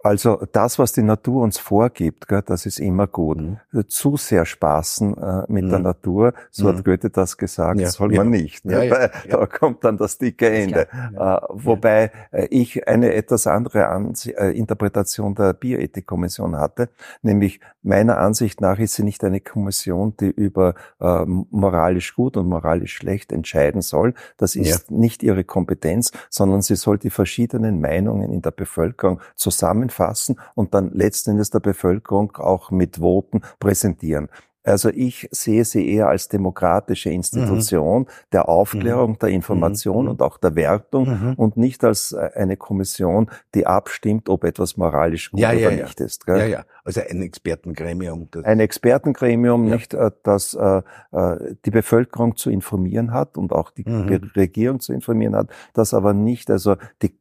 Also 0.00 0.46
das, 0.52 0.78
was 0.78 0.92
die 0.92 1.02
Natur 1.02 1.42
uns 1.42 1.58
vorgibt, 1.58 2.28
gell, 2.28 2.42
das 2.42 2.66
ist 2.66 2.78
immer 2.78 3.08
gut. 3.08 3.38
Mhm. 3.38 3.88
Zu 3.88 4.16
sehr 4.16 4.46
spaßen 4.46 5.16
äh, 5.18 5.42
mit 5.48 5.64
mhm. 5.64 5.70
der 5.70 5.78
Natur, 5.80 6.34
so 6.52 6.64
mhm. 6.64 6.76
hat 6.76 6.84
Goethe 6.84 7.10
das 7.10 7.36
gesagt, 7.36 7.80
ja. 7.80 7.88
soll 7.88 8.10
man 8.12 8.30
nicht. 8.30 8.64
Ne? 8.64 8.86
Ja, 8.86 9.00
ja, 9.00 9.10
da 9.28 9.46
kommt 9.46 9.82
dann 9.82 9.96
das 9.96 10.18
dicke 10.18 10.48
Ende. 10.48 10.86
Äh, 11.18 11.38
wobei 11.50 12.12
äh, 12.30 12.46
ich 12.50 12.86
eine 12.86 13.12
etwas 13.12 13.48
andere 13.48 13.88
Ansie 13.88 14.34
äh, 14.34 14.56
Interpretation 14.56 15.34
der 15.34 15.52
Bioethikkommission 15.52 16.56
hatte, 16.56 16.90
nämlich 17.22 17.60
meiner 17.82 18.18
Ansicht 18.18 18.60
nach 18.60 18.78
ist 18.78 18.94
sie 18.94 19.02
nicht 19.02 19.24
eine 19.24 19.40
Kommission, 19.40 20.14
die 20.20 20.30
über 20.30 20.74
äh, 21.00 21.24
moralisch 21.24 22.14
gut 22.14 22.36
und 22.36 22.48
moralisch 22.48 22.94
schlecht 22.94 23.32
entscheiden 23.32 23.82
soll. 23.82 24.14
Das 24.36 24.54
ist 24.56 24.90
nicht 24.90 25.22
ihre 25.22 25.44
Kompetenz, 25.44 26.12
sondern 26.30 26.62
sie 26.62 26.76
soll 26.76 26.98
die 26.98 27.10
verschiedenen 27.10 27.80
Meinungen 27.80 28.32
in 28.32 28.42
der 28.42 28.50
Bevölkerung 28.50 29.20
zusammen 29.34 29.87
zusammenfassen 29.88 30.38
und 30.54 30.74
dann 30.74 30.92
letzten 30.92 31.32
Endes 31.32 31.50
der 31.50 31.60
Bevölkerung 31.60 32.36
auch 32.36 32.70
mit 32.70 33.00
Voten 33.00 33.42
präsentieren. 33.58 34.28
Also 34.64 34.90
ich 34.90 35.28
sehe 35.30 35.64
sie 35.64 35.88
eher 35.88 36.08
als 36.08 36.28
demokratische 36.28 37.08
Institution 37.08 38.02
mhm. 38.02 38.06
der 38.32 38.50
Aufklärung, 38.50 39.12
mhm. 39.12 39.18
der 39.18 39.28
Information 39.30 40.04
mhm. 40.04 40.10
und 40.10 40.22
auch 40.22 40.36
der 40.36 40.56
Wertung 40.56 41.08
mhm. 41.08 41.34
und 41.34 41.56
nicht 41.56 41.84
als 41.84 42.12
äh, 42.12 42.30
eine 42.34 42.58
Kommission, 42.58 43.30
die 43.54 43.66
abstimmt, 43.66 44.28
ob 44.28 44.44
etwas 44.44 44.76
moralisch 44.76 45.30
gut 45.30 45.40
ja, 45.40 45.50
oder 45.50 45.72
ja, 45.72 45.84
nicht 45.84 46.00
ist. 46.00 46.26
Gell? 46.26 46.38
Ja, 46.40 46.46
ja. 46.46 46.64
Also 46.88 47.02
ein 47.08 47.22
Expertengremium. 47.22 48.28
Ein 48.42 48.60
Expertengremium, 48.60 49.68
ja. 49.68 49.74
nicht, 49.74 49.94
äh, 49.94 50.10
das 50.22 50.54
äh, 50.54 50.82
die 51.64 51.70
Bevölkerung 51.70 52.36
zu 52.36 52.50
informieren 52.50 53.12
hat 53.12 53.38
und 53.38 53.52
auch 53.52 53.70
die 53.70 53.88
mhm. 53.88 54.30
Regierung 54.34 54.80
zu 54.80 54.92
informieren 54.92 55.36
hat, 55.36 55.50
das 55.74 55.94
aber 55.94 56.14
nicht 56.14 56.50
also 56.50 56.76
die, 57.02 57.14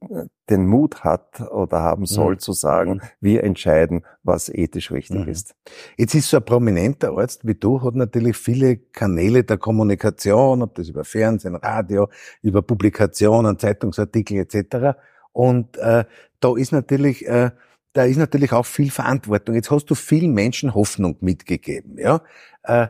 den 0.49 0.65
Mut 0.65 1.03
hat 1.03 1.41
oder 1.51 1.82
haben 1.82 2.06
soll 2.06 2.36
mhm. 2.36 2.39
zu 2.39 2.53
sagen, 2.53 3.01
wir 3.19 3.43
entscheiden, 3.43 4.03
was 4.23 4.49
ethisch 4.49 4.91
richtig 4.91 5.27
ist. 5.27 5.56
Jetzt 5.97 6.15
ist 6.15 6.30
so 6.30 6.38
ein 6.38 6.45
prominenter 6.45 7.10
Arzt 7.10 7.27
Arzt 7.27 7.45
wie 7.45 7.56
du 7.56 7.82
hat 7.82 7.95
natürlich 7.95 8.38
viele 8.38 8.77
Kanäle 8.77 9.43
der 9.43 9.58
Kommunikation, 9.58 10.62
ob 10.62 10.75
das 10.75 10.88
über 10.88 11.03
Fernsehen, 11.03 11.56
Radio, 11.56 12.08
über 12.41 12.62
Publikationen, 12.62 13.60
Zeitungsartikel 13.60 14.38
etc. 14.38 14.97
Und 15.34 15.77
äh, 15.77 16.06
da 16.39 16.56
ist 16.56 16.71
natürlich 16.71 17.27
äh, 17.27 17.51
da 17.97 18.03
ist 18.03 18.17
natürlich 18.17 18.53
auch 18.53 18.65
viel 18.65 18.91
Verantwortung. 18.91 19.55
Jetzt 19.55 19.71
hast 19.71 19.88
du 19.88 19.95
vielen 19.95 20.33
Menschen 20.33 20.75
Hoffnung 20.75 21.17
mitgegeben, 21.19 21.97
ja. 21.97 22.21
Äh, 22.63 22.88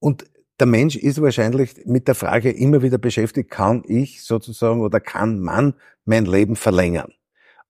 und 0.00 0.24
der 0.58 0.66
Mensch 0.66 0.96
ist 0.96 1.22
wahrscheinlich 1.22 1.86
mit 1.86 2.08
der 2.08 2.16
Frage 2.16 2.50
immer 2.50 2.82
wieder 2.82 2.98
beschäftigt, 2.98 3.50
kann 3.50 3.82
ich 3.86 4.24
sozusagen 4.24 4.80
oder 4.80 5.00
kann 5.00 5.38
man 5.38 5.74
mein 6.04 6.24
Leben 6.24 6.56
verlängern? 6.56 7.12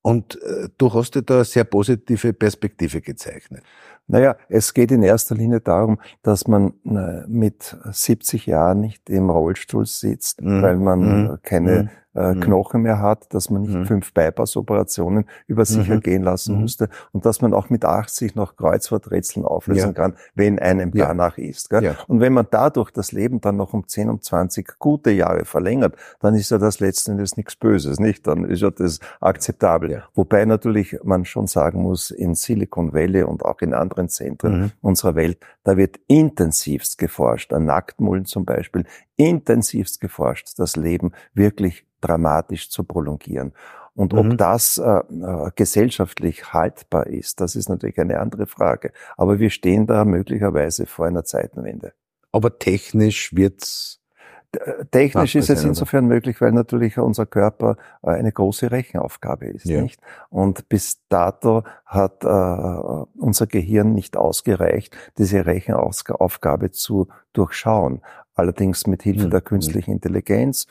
Und 0.00 0.40
äh, 0.42 0.68
du 0.78 0.92
hast 0.94 1.14
dir 1.14 1.22
da 1.22 1.36
eine 1.36 1.44
sehr 1.44 1.64
positive 1.64 2.32
Perspektive 2.32 3.02
gezeichnet. 3.02 3.62
Naja, 4.08 4.36
es 4.48 4.74
geht 4.74 4.90
in 4.90 5.02
erster 5.02 5.34
Linie 5.34 5.60
darum, 5.60 6.00
dass 6.22 6.48
man 6.48 6.72
äh, 6.84 7.26
mit 7.28 7.76
70 7.84 8.46
Jahren 8.46 8.80
nicht 8.80 9.08
im 9.10 9.30
Rollstuhl 9.30 9.86
sitzt, 9.86 10.40
mhm. 10.40 10.62
weil 10.62 10.76
man 10.76 11.00
mhm. 11.00 11.38
keine 11.42 11.82
mhm 11.84 11.90
äh, 12.14 12.34
mhm. 12.34 12.40
Knochen 12.40 12.82
mehr 12.82 13.00
hat, 13.00 13.32
dass 13.34 13.50
man 13.50 13.62
nicht 13.62 13.74
mhm. 13.74 13.86
fünf 13.86 14.12
Bypass-Operationen 14.12 15.24
über 15.46 15.64
sich 15.64 15.86
mhm. 15.86 15.94
ergehen 15.94 16.22
lassen 16.22 16.54
mhm. 16.54 16.62
musste 16.62 16.88
und 17.12 17.24
dass 17.24 17.40
man 17.40 17.54
auch 17.54 17.70
mit 17.70 17.84
80 17.84 18.34
noch 18.34 18.56
Kreuzworträtseln 18.56 19.46
auflösen 19.46 19.88
ja. 19.88 19.92
kann, 19.92 20.14
wenn 20.34 20.58
einem 20.58 20.90
ja. 20.94 21.06
danach 21.06 21.38
ist. 21.38 21.70
Gell? 21.70 21.84
Ja. 21.84 21.96
Und 22.08 22.20
wenn 22.20 22.32
man 22.32 22.46
dadurch 22.50 22.90
das 22.90 23.12
Leben 23.12 23.40
dann 23.40 23.56
noch 23.56 23.72
um 23.72 23.86
10, 23.86 24.10
um 24.10 24.20
20 24.20 24.78
gute 24.78 25.10
Jahre 25.10 25.44
verlängert, 25.44 25.96
dann 26.20 26.34
ist 26.34 26.50
ja 26.50 26.58
das 26.58 26.80
letzten 26.80 27.12
Endes 27.12 27.36
nichts 27.36 27.56
Böses, 27.56 27.98
nicht? 27.98 28.26
Dann 28.26 28.44
ist 28.44 28.60
ja 28.60 28.70
das 28.70 29.00
akzeptabel. 29.20 30.04
Wobei 30.14 30.44
natürlich 30.44 30.98
man 31.04 31.24
schon 31.24 31.46
sagen 31.46 31.82
muss, 31.82 32.10
in 32.10 32.34
Silicon 32.34 32.92
Valley 32.92 33.22
und 33.22 33.44
auch 33.44 33.60
in 33.60 33.74
anderen 33.74 34.08
Zentren 34.08 34.60
mhm. 34.60 34.70
unserer 34.80 35.14
Welt, 35.14 35.38
da 35.64 35.76
wird 35.76 35.98
intensivst 36.06 36.98
geforscht, 36.98 37.52
an 37.52 37.64
Nacktmullen 37.64 38.24
zum 38.24 38.44
Beispiel, 38.44 38.84
intensivst 39.16 40.00
geforscht, 40.00 40.58
das 40.58 40.76
Leben 40.76 41.12
wirklich 41.34 41.86
dramatisch 42.02 42.68
zu 42.70 42.84
prolongieren. 42.84 43.52
Und 43.94 44.14
ob 44.14 44.24
mhm. 44.24 44.36
das 44.36 44.78
äh, 44.78 44.88
äh, 44.88 45.50
gesellschaftlich 45.54 46.52
haltbar 46.52 47.06
ist, 47.06 47.40
das 47.40 47.56
ist 47.56 47.68
natürlich 47.68 47.98
eine 48.00 48.20
andere 48.20 48.46
Frage. 48.46 48.92
Aber 49.16 49.38
wir 49.38 49.50
stehen 49.50 49.86
da 49.86 50.04
möglicherweise 50.04 50.86
vor 50.86 51.06
einer 51.06 51.24
Zeitenwende. 51.24 51.92
Aber 52.30 52.58
technisch 52.58 53.36
wird's 53.36 54.00
äh, 54.52 54.84
Technisch 54.90 55.34
ist 55.34 55.50
es 55.50 55.64
insofern 55.64 56.06
möglich, 56.06 56.40
weil 56.40 56.52
natürlich 56.52 56.98
unser 56.98 57.26
Körper 57.26 57.76
äh, 58.02 58.10
eine 58.10 58.32
große 58.32 58.70
Rechenaufgabe 58.70 59.46
ist, 59.46 59.66
ja. 59.66 59.82
nicht? 59.82 60.00
Und 60.30 60.70
bis 60.70 61.00
dato 61.08 61.64
hat 61.84 62.24
äh, 62.24 62.26
unser 62.26 63.46
Gehirn 63.46 63.92
nicht 63.92 64.16
ausgereicht, 64.16 64.96
diese 65.18 65.44
Rechenaufgabe 65.44 66.70
zu 66.70 67.08
durchschauen. 67.34 68.00
Allerdings 68.34 68.86
mit 68.86 69.02
Hilfe 69.02 69.26
mhm. 69.26 69.30
der 69.30 69.40
künstlichen 69.42 69.92
Intelligenz 69.92 70.66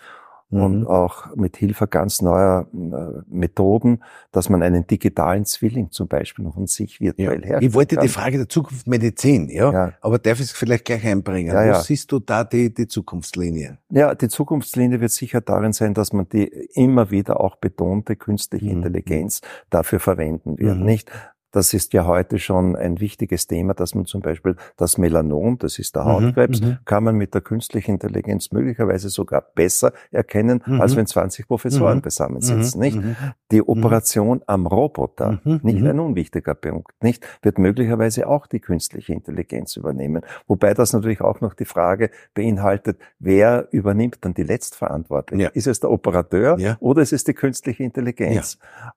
und 0.51 0.81
mhm. 0.81 0.87
auch 0.87 1.33
mit 1.35 1.55
Hilfe 1.55 1.87
ganz 1.87 2.21
neuer 2.21 2.67
äh, 2.73 3.21
Methoden, 3.29 4.03
dass 4.31 4.49
man 4.49 4.61
einen 4.61 4.85
digitalen 4.85 5.45
Zwilling 5.45 5.91
zum 5.91 6.07
Beispiel 6.07 6.49
von 6.51 6.67
sich 6.67 6.99
virtuell 6.99 7.41
ja. 7.41 7.47
herstellt. 7.47 7.63
Ich 7.63 7.73
wollte 7.73 7.95
kann. 7.95 8.03
die 8.05 8.09
Frage 8.09 8.37
der 8.37 8.49
Zukunft 8.49 8.85
Medizin, 8.85 9.49
ja, 9.49 9.71
ja. 9.71 9.93
aber 10.01 10.19
darf 10.19 10.39
ich 10.39 10.47
es 10.47 10.51
vielleicht 10.51 10.85
gleich 10.85 11.05
einbringen? 11.05 11.53
Ja, 11.53 11.61
Wo 11.63 11.67
ja. 11.67 11.79
siehst 11.79 12.11
du 12.11 12.19
da 12.19 12.43
die, 12.43 12.73
die 12.73 12.87
Zukunftslinie? 12.87 13.77
Ja, 13.89 14.13
die 14.13 14.27
Zukunftslinie 14.27 14.99
wird 14.99 15.11
sicher 15.11 15.39
darin 15.39 15.71
sein, 15.71 15.93
dass 15.93 16.11
man 16.11 16.27
die 16.27 16.47
immer 16.73 17.11
wieder 17.11 17.39
auch 17.39 17.55
betonte 17.55 18.17
künstliche 18.17 18.65
mhm. 18.65 18.83
Intelligenz 18.83 19.41
dafür 19.69 20.01
verwenden 20.01 20.59
wird. 20.59 20.77
Mhm. 20.77 20.85
Nicht 20.85 21.11
das 21.51 21.73
ist 21.73 21.93
ja 21.93 22.05
heute 22.05 22.39
schon 22.39 22.75
ein 22.75 22.99
wichtiges 22.99 23.47
Thema, 23.47 23.73
dass 23.73 23.93
man 23.93 24.05
zum 24.05 24.21
Beispiel 24.21 24.55
das 24.77 24.97
Melanom, 24.97 25.57
das 25.57 25.79
ist 25.79 25.95
der 25.95 26.03
mhm, 26.03 26.07
Hautkrebs, 26.07 26.61
mhm, 26.61 26.77
kann 26.85 27.03
man 27.03 27.15
mit 27.15 27.33
der 27.33 27.41
künstlichen 27.41 27.91
Intelligenz 27.91 28.51
möglicherweise 28.51 29.09
sogar 29.09 29.41
besser 29.53 29.93
erkennen, 30.11 30.63
mhm. 30.65 30.81
als 30.81 30.95
wenn 30.95 31.05
20 31.05 31.47
Professoren 31.47 31.97
mhm. 31.97 32.03
zusammensitzen, 32.03 32.79
mhm. 32.79 32.85
nicht? 32.85 32.97
Mhm. 32.97 33.15
Die 33.51 33.61
Operation 33.61 34.41
am 34.47 34.65
Roboter, 34.65 35.41
nicht 35.43 35.85
ein 35.85 35.99
unwichtiger 35.99 36.55
Punkt, 36.55 36.91
nicht? 37.03 37.25
Wird 37.41 37.57
möglicherweise 37.57 38.27
auch 38.27 38.47
die 38.47 38.59
künstliche 38.59 39.13
Intelligenz 39.13 39.75
übernehmen. 39.75 40.21
Wobei 40.47 40.73
das 40.73 40.93
natürlich 40.93 41.21
auch 41.21 41.41
noch 41.41 41.53
die 41.53 41.65
Frage 41.65 42.11
beinhaltet, 42.33 42.99
wer 43.19 43.67
übernimmt 43.71 44.19
dann 44.21 44.33
die 44.33 44.43
Letztverantwortung? 44.43 45.39
Ja. 45.39 45.49
Ist 45.49 45.67
es 45.67 45.81
der 45.81 45.91
Operateur 45.91 46.57
ja. 46.59 46.77
oder 46.79 47.01
ist 47.01 47.13
es 47.13 47.25
die 47.25 47.33
künstliche 47.33 47.83
Intelligenz? 47.83 48.57
Ja. 48.61 48.93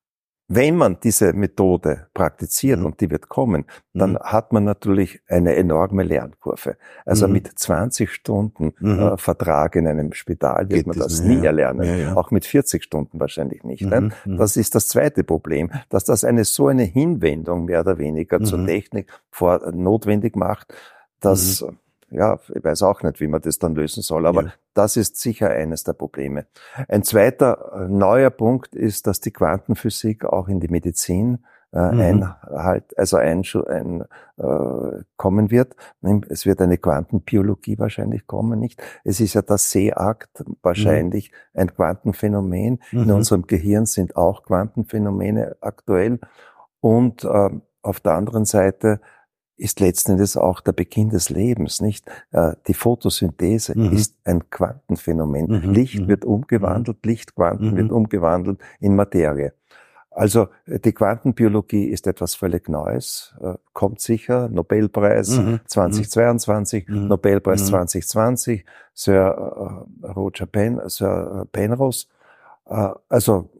Wenn 0.46 0.76
man 0.76 0.98
diese 1.02 1.33
Methode 1.33 2.09
praktiziert 2.12 2.80
mhm. 2.80 2.87
und 2.87 3.00
die 3.00 3.11
wird 3.11 3.28
kommen, 3.28 3.64
dann 3.94 4.12
mhm. 4.12 4.18
hat 4.18 4.52
man 4.52 4.64
natürlich 4.64 5.20
eine 5.26 5.57
enorme 5.57 6.02
Lernkurve. 6.02 6.76
Also 7.07 7.26
mhm. 7.26 7.33
mit 7.33 7.59
20 7.59 8.11
Stunden 8.11 8.74
mhm. 8.78 8.98
äh, 8.98 9.16
Vertrag 9.16 9.74
in 9.76 9.87
einem 9.87 10.12
Spital 10.12 10.68
wird 10.68 10.85
Geht 10.85 10.87
man 10.87 10.98
das, 10.98 11.20
nie 11.22 11.38
ja. 11.38 11.44
erlernen. 11.44 11.87
Ja, 11.87 11.96
ja. 11.96 12.16
Auch 12.16 12.30
mit 12.30 12.44
40 12.44 12.85
Stunden 12.85 13.20
wahrscheinlich 13.20 13.64
nicht. 13.64 13.83
Ne? 13.83 14.11
Mhm. 14.24 14.37
Das 14.37 14.57
ist 14.57 14.74
das 14.74 14.88
zweite 14.88 15.24
Problem, 15.24 15.70
dass 15.88 16.04
das 16.04 16.24
eine 16.24 16.44
so 16.44 16.68
eine 16.68 16.85
Hinwendung 16.85 17.64
mehr 17.64 17.80
oder 17.80 17.98
weniger 17.98 18.40
zur 18.40 18.59
mhm. 18.59 18.66
Technik 18.66 19.11
vor, 19.30 19.72
notwendig 19.72 20.37
macht, 20.37 20.74
dass 21.20 21.64
ja, 22.14 22.38
ich 22.55 22.64
weiß 22.64 22.83
auch 22.83 23.03
nicht, 23.03 23.20
wie 23.20 23.27
man 23.27 23.40
das 23.40 23.59
dann 23.59 23.74
lösen 23.74 24.03
soll, 24.03 24.27
aber 24.27 24.44
ja. 24.44 24.53
das 24.74 24.96
ist 24.96 25.16
sicher 25.16 25.50
eines 25.50 25.85
der 25.85 25.92
Probleme. 25.92 26.46
Ein 26.88 27.03
zweiter 27.03 27.72
äh, 27.74 27.88
neuer 27.88 28.31
Punkt 28.31 28.74
ist, 28.74 29.07
dass 29.07 29.20
die 29.20 29.33
Quantenphysik 29.33 30.24
auch 30.24 30.48
in 30.48 30.61
die 30.61 30.68
Medizin 30.68 31.44
äh, 31.72 31.90
mhm. 31.90 32.00
einhalt, 32.00 32.96
also 32.96 33.16
ein, 33.16 33.42
ein 33.68 34.05
äh, 34.37 35.03
kommen 35.16 35.50
wird. 35.50 35.74
Es 36.29 36.46
wird 36.46 36.61
eine 36.61 36.79
Quantenbiologie 36.79 37.79
wahrscheinlich 37.79 38.29
kommen, 38.29 38.61
nicht? 38.61 38.81
Es 39.03 39.18
ist 39.18 39.35
ja 39.35 39.42
das 39.42 39.72
Seeakt 39.72 40.44
wahrscheinlich 40.62 41.33
mhm. 41.33 41.61
ein 41.61 41.74
Quantenphänomen. 41.74 42.81
Mhm. 42.92 43.03
In 43.03 43.11
unserem 43.11 43.46
Gehirn 43.48 43.87
sind 43.87 44.14
auch 44.16 44.44
Quantenphänomene 44.44 45.57
aktuell. 45.61 46.20
Und 46.81 47.24
äh, 47.24 47.50
auf 47.83 48.00
der 48.00 48.12
anderen 48.12 48.44
Seite 48.44 49.00
ist 49.56 49.80
letzten 49.80 50.12
Endes 50.12 50.36
auch 50.36 50.60
der 50.60 50.72
Beginn 50.72 51.10
des 51.10 51.30
Lebens, 51.30 51.80
nicht? 51.80 52.06
Äh, 52.32 52.52
die 52.66 52.74
Photosynthese 52.74 53.78
mhm. 53.78 53.92
ist 53.92 54.16
ein 54.24 54.50
Quantenphänomen. 54.50 55.46
Mhm. 55.46 55.72
Licht 55.72 56.00
mhm. 56.00 56.08
wird 56.08 56.24
umgewandelt, 56.24 56.98
mhm. 57.04 57.10
Lichtquanten 57.10 57.70
mhm. 57.72 57.76
wird 57.76 57.92
umgewandelt 57.92 58.58
in 58.80 58.96
Materie. 58.96 59.52
Also 60.10 60.48
äh, 60.66 60.78
die 60.78 60.92
Quantenbiologie 60.92 61.86
ist 61.86 62.06
etwas 62.06 62.34
völlig 62.34 62.68
Neues, 62.68 63.34
äh, 63.40 63.54
kommt 63.72 64.00
sicher, 64.00 64.48
Nobelpreis 64.48 65.36
mhm. 65.36 65.60
2022, 65.66 66.88
mhm. 66.88 67.08
Nobelpreis 67.08 67.62
mhm. 67.62 67.66
2020, 67.66 68.64
Sir 68.92 69.86
Roger 70.02 70.46
Pen, 70.46 70.80
Sir 70.86 71.46
Penrose. 71.52 72.06
Also 72.64 73.50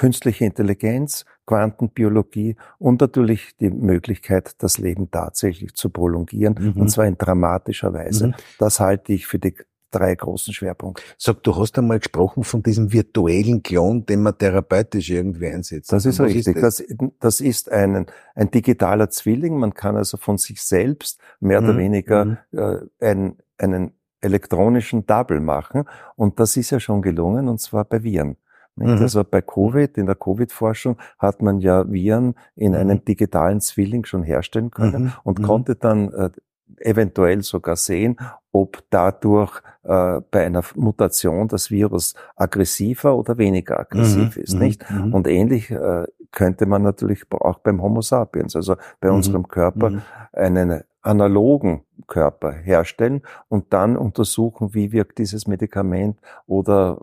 künstliche 0.00 0.46
Intelligenz, 0.46 1.26
Quantenbiologie 1.44 2.56
und 2.78 3.02
natürlich 3.02 3.54
die 3.58 3.68
Möglichkeit, 3.68 4.54
das 4.62 4.78
Leben 4.78 5.10
tatsächlich 5.10 5.74
zu 5.74 5.90
prolongieren, 5.90 6.54
mhm. 6.58 6.80
und 6.80 6.88
zwar 6.88 7.04
in 7.04 7.18
dramatischer 7.18 7.92
Weise. 7.92 8.28
Mhm. 8.28 8.34
Das 8.58 8.80
halte 8.80 9.12
ich 9.12 9.26
für 9.26 9.38
die 9.38 9.54
drei 9.90 10.14
großen 10.14 10.54
Schwerpunkte. 10.54 11.02
Sag, 11.18 11.42
du 11.42 11.54
hast 11.54 11.76
einmal 11.76 11.98
gesprochen 11.98 12.44
von 12.44 12.62
diesem 12.62 12.94
virtuellen 12.94 13.62
Klon, 13.62 14.06
den 14.06 14.22
man 14.22 14.38
therapeutisch 14.38 15.10
irgendwie 15.10 15.48
einsetzt. 15.48 15.92
Das 15.92 16.06
ist 16.06 16.18
richtig. 16.18 16.56
Ist 16.56 16.62
das? 16.62 16.76
Das, 16.88 17.10
das? 17.18 17.40
ist 17.42 17.70
ein, 17.70 18.06
ein 18.34 18.50
digitaler 18.50 19.10
Zwilling. 19.10 19.58
Man 19.58 19.74
kann 19.74 19.96
also 19.98 20.16
von 20.16 20.38
sich 20.38 20.62
selbst 20.62 21.20
mehr 21.40 21.60
mhm. 21.60 21.68
oder 21.68 21.78
weniger 21.78 22.24
mhm. 22.24 22.38
äh, 22.52 22.78
ein, 23.00 23.36
einen 23.58 23.92
elektronischen 24.22 25.04
Double 25.04 25.40
machen. 25.40 25.84
Und 26.16 26.40
das 26.40 26.56
ist 26.56 26.70
ja 26.70 26.80
schon 26.80 27.02
gelungen, 27.02 27.48
und 27.48 27.60
zwar 27.60 27.84
bei 27.84 28.02
Viren. 28.02 28.38
Mhm. 28.80 29.02
Also 29.02 29.24
bei 29.24 29.42
Covid, 29.42 29.96
in 29.98 30.06
der 30.06 30.14
Covid-Forschung 30.14 30.96
hat 31.18 31.42
man 31.42 31.60
ja 31.60 31.90
Viren 31.90 32.34
in 32.56 32.74
einem 32.74 32.98
mhm. 32.98 33.04
digitalen 33.04 33.60
Zwilling 33.60 34.04
schon 34.04 34.22
herstellen 34.22 34.70
können 34.70 35.04
mhm. 35.04 35.12
und 35.24 35.38
mhm. 35.38 35.42
konnte 35.42 35.76
dann 35.76 36.12
äh, 36.12 36.30
eventuell 36.78 37.42
sogar 37.42 37.76
sehen, 37.76 38.16
ob 38.52 38.82
dadurch 38.90 39.60
äh, 39.82 40.20
bei 40.30 40.46
einer 40.46 40.62
Mutation 40.74 41.48
das 41.48 41.70
Virus 41.70 42.14
aggressiver 42.36 43.16
oder 43.16 43.38
weniger 43.38 43.78
aggressiv 43.80 44.36
mhm, 44.36 44.42
ist, 44.42 44.54
nicht? 44.54 44.90
Mhm. 44.90 45.14
Und 45.14 45.26
ähnlich 45.26 45.70
äh, 45.70 46.06
könnte 46.32 46.66
man 46.66 46.82
natürlich 46.82 47.24
auch 47.32 47.58
beim 47.58 47.82
Homo 47.82 48.02
sapiens, 48.02 48.56
also 48.56 48.76
bei 49.00 49.08
mhm, 49.08 49.16
unserem 49.16 49.48
Körper, 49.48 50.02
einen 50.32 50.82
analogen 51.02 51.82
Körper 52.06 52.52
herstellen 52.52 53.22
und 53.48 53.72
dann 53.72 53.96
untersuchen, 53.96 54.74
wie 54.74 54.92
wirkt 54.92 55.18
dieses 55.18 55.46
Medikament 55.46 56.18
oder 56.46 57.00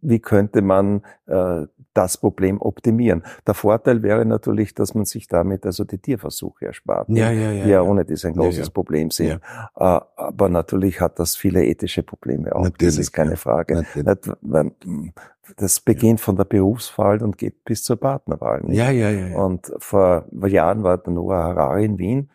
wie 0.00 0.20
könnte 0.20 0.62
man 0.62 1.02
äh, 1.26 1.66
das 1.92 2.16
Problem 2.18 2.60
optimieren. 2.60 3.22
Der 3.46 3.54
Vorteil 3.54 4.02
wäre 4.02 4.24
natürlich, 4.24 4.74
dass 4.74 4.94
man 4.94 5.04
sich 5.04 5.28
damit 5.28 5.64
also 5.64 5.84
die 5.84 5.98
Tierversuche 5.98 6.66
erspart, 6.66 7.08
ja, 7.08 7.30
ja, 7.30 7.52
ja, 7.52 7.64
die 7.64 7.70
ja 7.70 7.82
ohne 7.82 8.04
dies 8.04 8.24
ein 8.24 8.34
großes 8.34 8.56
ja, 8.56 8.64
ja. 8.64 8.70
Problem 8.70 9.10
sind. 9.10 9.40
Ja. 9.76 9.98
Äh, 9.98 10.00
aber 10.16 10.48
natürlich 10.48 11.00
hat 11.00 11.18
das 11.18 11.36
viele 11.36 11.64
ethische 11.64 12.02
Probleme 12.02 12.54
auch. 12.54 12.64
Natürlich, 12.64 12.96
das 12.96 12.98
ist 12.98 13.12
keine 13.12 13.36
Frage. 13.36 13.84
Das 15.56 15.80
beginnt 15.80 16.20
von 16.20 16.36
der 16.36 16.44
Berufswahl 16.44 17.22
und 17.22 17.36
geht 17.36 17.64
bis 17.64 17.84
zur 17.84 17.96
Partnerwahl. 17.96 18.62
Nicht? 18.62 18.78
Ja, 18.78 18.90
ja, 18.90 19.10
ja, 19.10 19.26
ja. 19.28 19.36
Und 19.36 19.70
vor 19.78 20.26
Jahren 20.46 20.82
war 20.82 20.96
der 20.98 21.12
Noah 21.12 21.42
Harari 21.42 21.84
in 21.84 21.98
Wien 21.98 22.30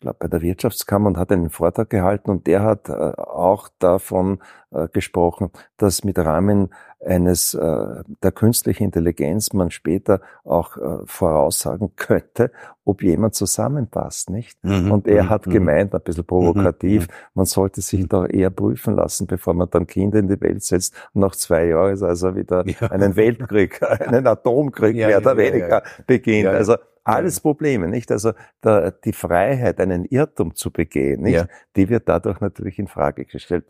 glaube 0.00 0.16
bei 0.20 0.28
der 0.28 0.42
Wirtschaftskammer 0.42 1.08
und 1.08 1.16
hat 1.16 1.32
einen 1.32 1.50
Vortrag 1.50 1.90
gehalten 1.90 2.30
und 2.30 2.46
der 2.46 2.62
hat 2.62 2.88
äh, 2.88 2.92
auch 2.92 3.68
davon 3.78 4.38
äh, 4.70 4.88
gesprochen, 4.88 5.50
dass 5.76 6.04
mit 6.04 6.18
Rahmen 6.18 6.70
eines 7.04 7.54
äh, 7.54 8.02
der 8.22 8.32
künstlichen 8.32 8.84
Intelligenz 8.84 9.52
man 9.52 9.70
später 9.70 10.20
auch 10.44 10.76
äh, 10.76 11.06
voraussagen 11.06 11.92
könnte, 11.96 12.50
ob 12.84 13.02
jemand 13.02 13.34
zusammenpasst, 13.34 14.30
nicht? 14.30 14.62
Mhm. 14.64 14.90
Und 14.90 15.06
er 15.06 15.24
mhm. 15.24 15.28
hat 15.28 15.46
mhm. 15.46 15.52
gemeint, 15.52 15.94
ein 15.94 16.00
bisschen 16.00 16.24
provokativ, 16.24 17.06
mhm. 17.06 17.12
man 17.34 17.46
sollte 17.46 17.80
sich 17.80 18.08
doch 18.08 18.26
eher 18.26 18.50
prüfen 18.50 18.94
lassen, 18.94 19.26
bevor 19.26 19.54
man 19.54 19.70
dann 19.70 19.86
Kinder 19.86 20.18
in 20.18 20.28
die 20.28 20.40
Welt 20.40 20.64
setzt. 20.64 20.94
Und 21.14 21.22
nach 21.22 21.36
zwei 21.36 21.66
Jahren 21.66 21.92
ist 21.92 22.02
also 22.02 22.34
wieder 22.34 22.66
ja. 22.80 22.90
einen 22.90 23.14
Weltkrieg, 23.14 23.80
einen 24.00 24.26
Atomkrieg 24.26 24.96
ja, 24.96 25.08
mehr 25.08 25.18
oder 25.18 25.32
ja, 25.32 25.36
weniger 25.38 25.82
beginnt. 26.06 26.48
Also 26.48 26.76
alles 27.08 27.40
Probleme, 27.40 27.88
nicht? 27.88 28.10
Also 28.12 28.32
der, 28.62 28.90
die 28.92 29.12
Freiheit, 29.12 29.80
einen 29.80 30.04
Irrtum 30.04 30.54
zu 30.54 30.70
begehen, 30.70 31.22
nicht? 31.22 31.34
Ja. 31.34 31.48
Die 31.76 31.88
wird 31.88 32.08
dadurch 32.08 32.40
natürlich 32.40 32.78
in 32.78 32.88
Frage 32.88 33.24
gestellt. 33.24 33.64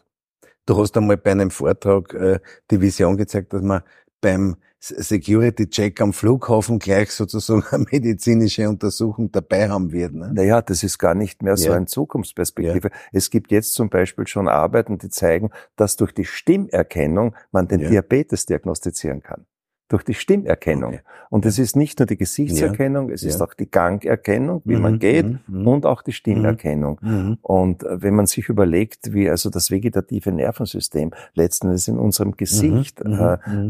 Du 0.66 0.77
hast 0.77 0.96
einmal 0.96 1.16
bei 1.16 1.31
einem 1.31 1.51
Vortrag 1.51 2.12
äh, 2.14 2.40
die 2.70 2.81
Vision 2.81 3.16
gezeigt, 3.16 3.53
dass 3.53 3.62
man 3.62 3.83
beim 4.20 4.57
Security-Check 4.81 6.01
am 6.01 6.12
Flughafen 6.12 6.79
gleich 6.79 7.11
sozusagen 7.11 7.64
eine 7.70 7.85
medizinische 7.90 8.68
Untersuchung 8.68 9.33
dabei 9.33 9.68
haben 9.68 9.92
wird. 9.92 10.14
Ne? 10.14 10.31
Naja, 10.33 10.62
das 10.62 10.83
ist 10.83 10.98
gar 10.98 11.14
nicht 11.14 11.42
mehr 11.42 11.57
so 11.57 11.70
ja. 11.70 11.77
eine 11.77 11.87
Zukunftsperspektive. 11.87 12.88
Ja. 12.88 12.94
Es 13.12 13.31
gibt 13.31 13.51
jetzt 13.51 13.74
zum 13.74 13.88
Beispiel 13.88 14.27
schon 14.27 14.48
Arbeiten, 14.48 14.98
die 14.98 15.11
zeigen, 15.11 15.51
dass 15.77 15.96
durch 15.96 16.12
die 16.12 16.24
Stimmerkennung 16.24 17.35
man 17.51 17.66
den 17.66 17.81
ja. 17.81 17.90
Diabetes 17.90 18.46
diagnostizieren 18.46 19.22
kann 19.22 19.46
durch 19.88 20.05
die 20.05 20.14
Stimmerkennung. 20.14 20.94
Okay. 20.94 21.03
Und 21.31 21.46
es 21.46 21.59
ist 21.59 21.77
nicht 21.77 21.98
nur 21.98 22.07
die 22.07 22.16
Gesichtserkennung, 22.16 23.09
ja. 23.09 23.14
es 23.14 23.22
ist 23.22 23.40
auch 23.40 23.55
die 23.55 23.70
Gangerkennung, 23.70 24.62
wie 24.64 24.77
mhm. 24.77 24.83
man 24.83 24.98
geht, 24.98 25.27
mhm. 25.27 25.40
mhm. 25.46 25.66
und 25.66 25.87
auch 25.87 26.03
die 26.03 26.12
Stimmerkennung. 26.12 26.98
Mhm. 27.01 27.11
mhm. 27.11 27.38
Und 27.42 27.83
äh, 27.85 28.03
wenn 28.03 28.14
man 28.14 28.27
sich 28.27 28.48
überlegt, 28.48 29.12
wie 29.12 29.29
also 29.29 29.51
das 29.51 29.70
vegetative 29.70 30.31
Nervensystem 30.31 31.12
letzten 31.35 31.68
Endes 31.68 31.88
in 31.88 31.98
unserem 31.98 32.37
Gesicht 32.37 33.03
mhm. 33.05 33.12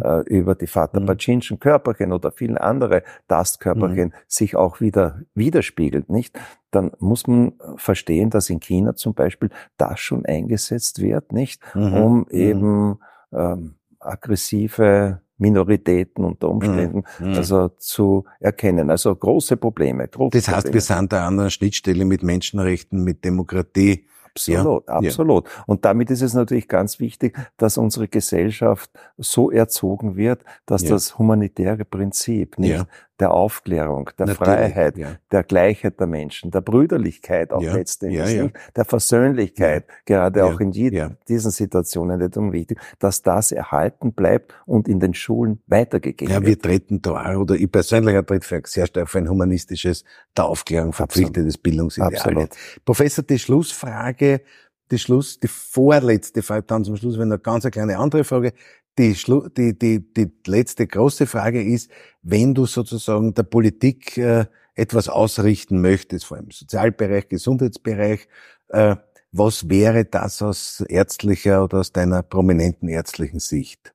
äh, 0.05 0.21
äh, 0.21 0.21
über 0.27 0.55
die 0.55 0.67
Vater-Pachinschen 0.67 1.61
Körperchen 1.61 2.13
oder 2.13 2.33
viele 2.33 2.61
andere 2.61 3.03
Tastkörperchen 3.29 4.13
sich 4.27 4.57
auch 4.57 4.81
wieder 4.81 5.21
widerspiegelt, 5.35 6.11
nicht? 6.11 6.39
dann 6.71 6.91
muss 6.99 7.27
man 7.27 7.55
verstehen, 7.77 8.29
dass 8.29 8.51
in 8.51 8.61
China 8.61 8.95
zum 8.95 9.15
Beispiel 9.15 9.49
das 9.79 10.01
schon 10.01 10.27
eingesetzt 10.27 11.01
wird, 11.01 11.33
nicht? 11.33 11.63
Um 11.75 12.27
eben 12.29 12.99
ähm, 13.33 13.77
aggressive 14.01 15.23
Minoritäten 15.39 16.25
unter 16.25 16.49
Umständen 16.49 17.05
mhm. 17.19 17.35
also 17.35 17.69
zu 17.79 18.25
erkennen. 18.41 18.91
Also 18.91 19.15
große 19.15 19.57
Probleme. 19.57 20.09
Große 20.09 20.37
das 20.37 20.49
heißt, 20.49 20.57
Probleme. 20.67 20.75
wir 20.75 20.81
sind 20.81 21.13
da 21.13 21.27
an 21.27 21.39
einer 21.39 21.51
Schnittstelle 21.51 22.05
mit 22.05 22.23
Menschenrechten, 22.23 23.03
mit 23.05 23.25
Demokratie. 23.25 24.05
Absolut, 24.35 24.87
ja. 24.87 24.95
absolut. 24.95 25.47
Ja. 25.47 25.65
Und 25.67 25.85
damit 25.85 26.11
ist 26.11 26.23
es 26.23 26.35
natürlich 26.35 26.69
ganz 26.69 27.01
wichtig, 27.01 27.37
dass 27.57 27.77
unsere 27.77 28.07
Gesellschaft 28.09 28.91
so 29.17 29.51
erzogen 29.51 30.17
wird, 30.17 30.45
dass 30.67 30.83
ja. 30.83 30.91
das 30.91 31.19
humanitäre 31.19 31.85
Prinzip 31.85 32.59
nicht 32.59 32.87
der 33.21 33.33
Aufklärung, 33.33 34.11
der 34.19 34.27
Natürlich, 34.27 34.39
Freiheit, 34.39 34.97
ja. 34.97 35.17
der 35.33 35.43
Gleichheit 35.43 35.99
der 35.99 36.07
Menschen, 36.07 36.51
der 36.51 36.61
Brüderlichkeit 36.61 37.53
auch 37.53 37.63
ja, 37.63 37.75
letztendlich, 37.75 38.33
ja, 38.33 38.49
der 38.77 38.85
Versöhnlichkeit, 38.85 39.87
gerade 40.07 40.45
auch 40.45 40.61
in 40.61 40.71
jeden, 40.71 41.17
diesen 41.27 41.51
Situationen 41.51 42.21
nicht 42.21 42.37
unwichtig, 42.37 42.79
dass 42.99 43.23
das 43.23 43.51
erhalten 43.51 44.13
bleibt 44.13 44.55
und 44.67 44.87
in 44.87 45.01
den 45.01 45.15
Schulen 45.15 45.61
weitergegeben 45.67 46.33
wird. 46.33 46.43
Ja, 46.43 46.47
wir 46.47 46.59
treten 46.59 47.03
da 47.03 47.37
oder 47.37 47.57
ich 47.57 47.71
persönlich 47.71 48.17
trete 48.17 48.67
sehr 48.69 48.87
stark 48.87 49.09
für 49.09 49.19
ein 49.19 49.29
humanistisches, 49.29 50.05
der 50.37 50.45
Aufklärung 50.45 50.93
verpflichtetes 50.93 51.55
Absolut. 51.55 51.63
Bildungsideal. 51.63 52.15
Absolut. 52.15 52.51
Professor, 52.85 53.25
die 53.25 53.39
Schlussfrage, 53.39 54.43
die 54.91 54.99
Schluss, 54.99 55.39
die 55.39 55.49
vorletzte 55.49 56.43
Frage, 56.43 56.63
dann 56.63 56.85
zum 56.85 56.97
Schluss, 56.97 57.19
wenn 57.19 57.31
eine 57.31 57.39
ganz 57.39 57.65
eine 57.65 57.71
kleine 57.71 57.99
andere 57.99 58.25
Frage. 58.25 58.53
Die, 58.99 59.15
Schlu 59.15 59.49
die, 59.49 59.79
die, 59.79 60.13
die 60.13 60.31
letzte 60.47 60.87
große 60.87 61.27
Frage 61.27 61.63
ist, 61.63 61.91
wenn 62.23 62.55
du 62.55 62.67
sozusagen 62.67 63.33
der 63.33 63.45
Politik 63.45 64.19
äh, 64.19 64.47
etwas 64.75 65.09
ausrichten 65.09 65.81
möchtest, 65.81 66.27
vor 66.27 66.37
allem 66.37 66.47
im 66.47 66.51
Sozialbereich, 66.51 67.29
Gesundheitsbereich, 67.29 68.29
äh, 68.69 68.97
was 69.31 69.69
wäre 69.69 70.05
das 70.05 70.43
aus 70.43 70.81
ärztlicher 70.89 71.65
oder 71.65 71.79
aus 71.79 71.93
deiner 71.93 72.23
prominenten 72.23 72.89
ärztlichen 72.89 73.41
Sicht? 73.41 73.95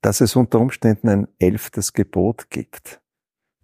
Dass 0.00 0.20
es 0.20 0.36
unter 0.36 0.58
Umständen 0.60 1.08
ein 1.08 1.28
elftes 1.38 1.92
Gebot 1.92 2.50
gibt. 2.50 3.00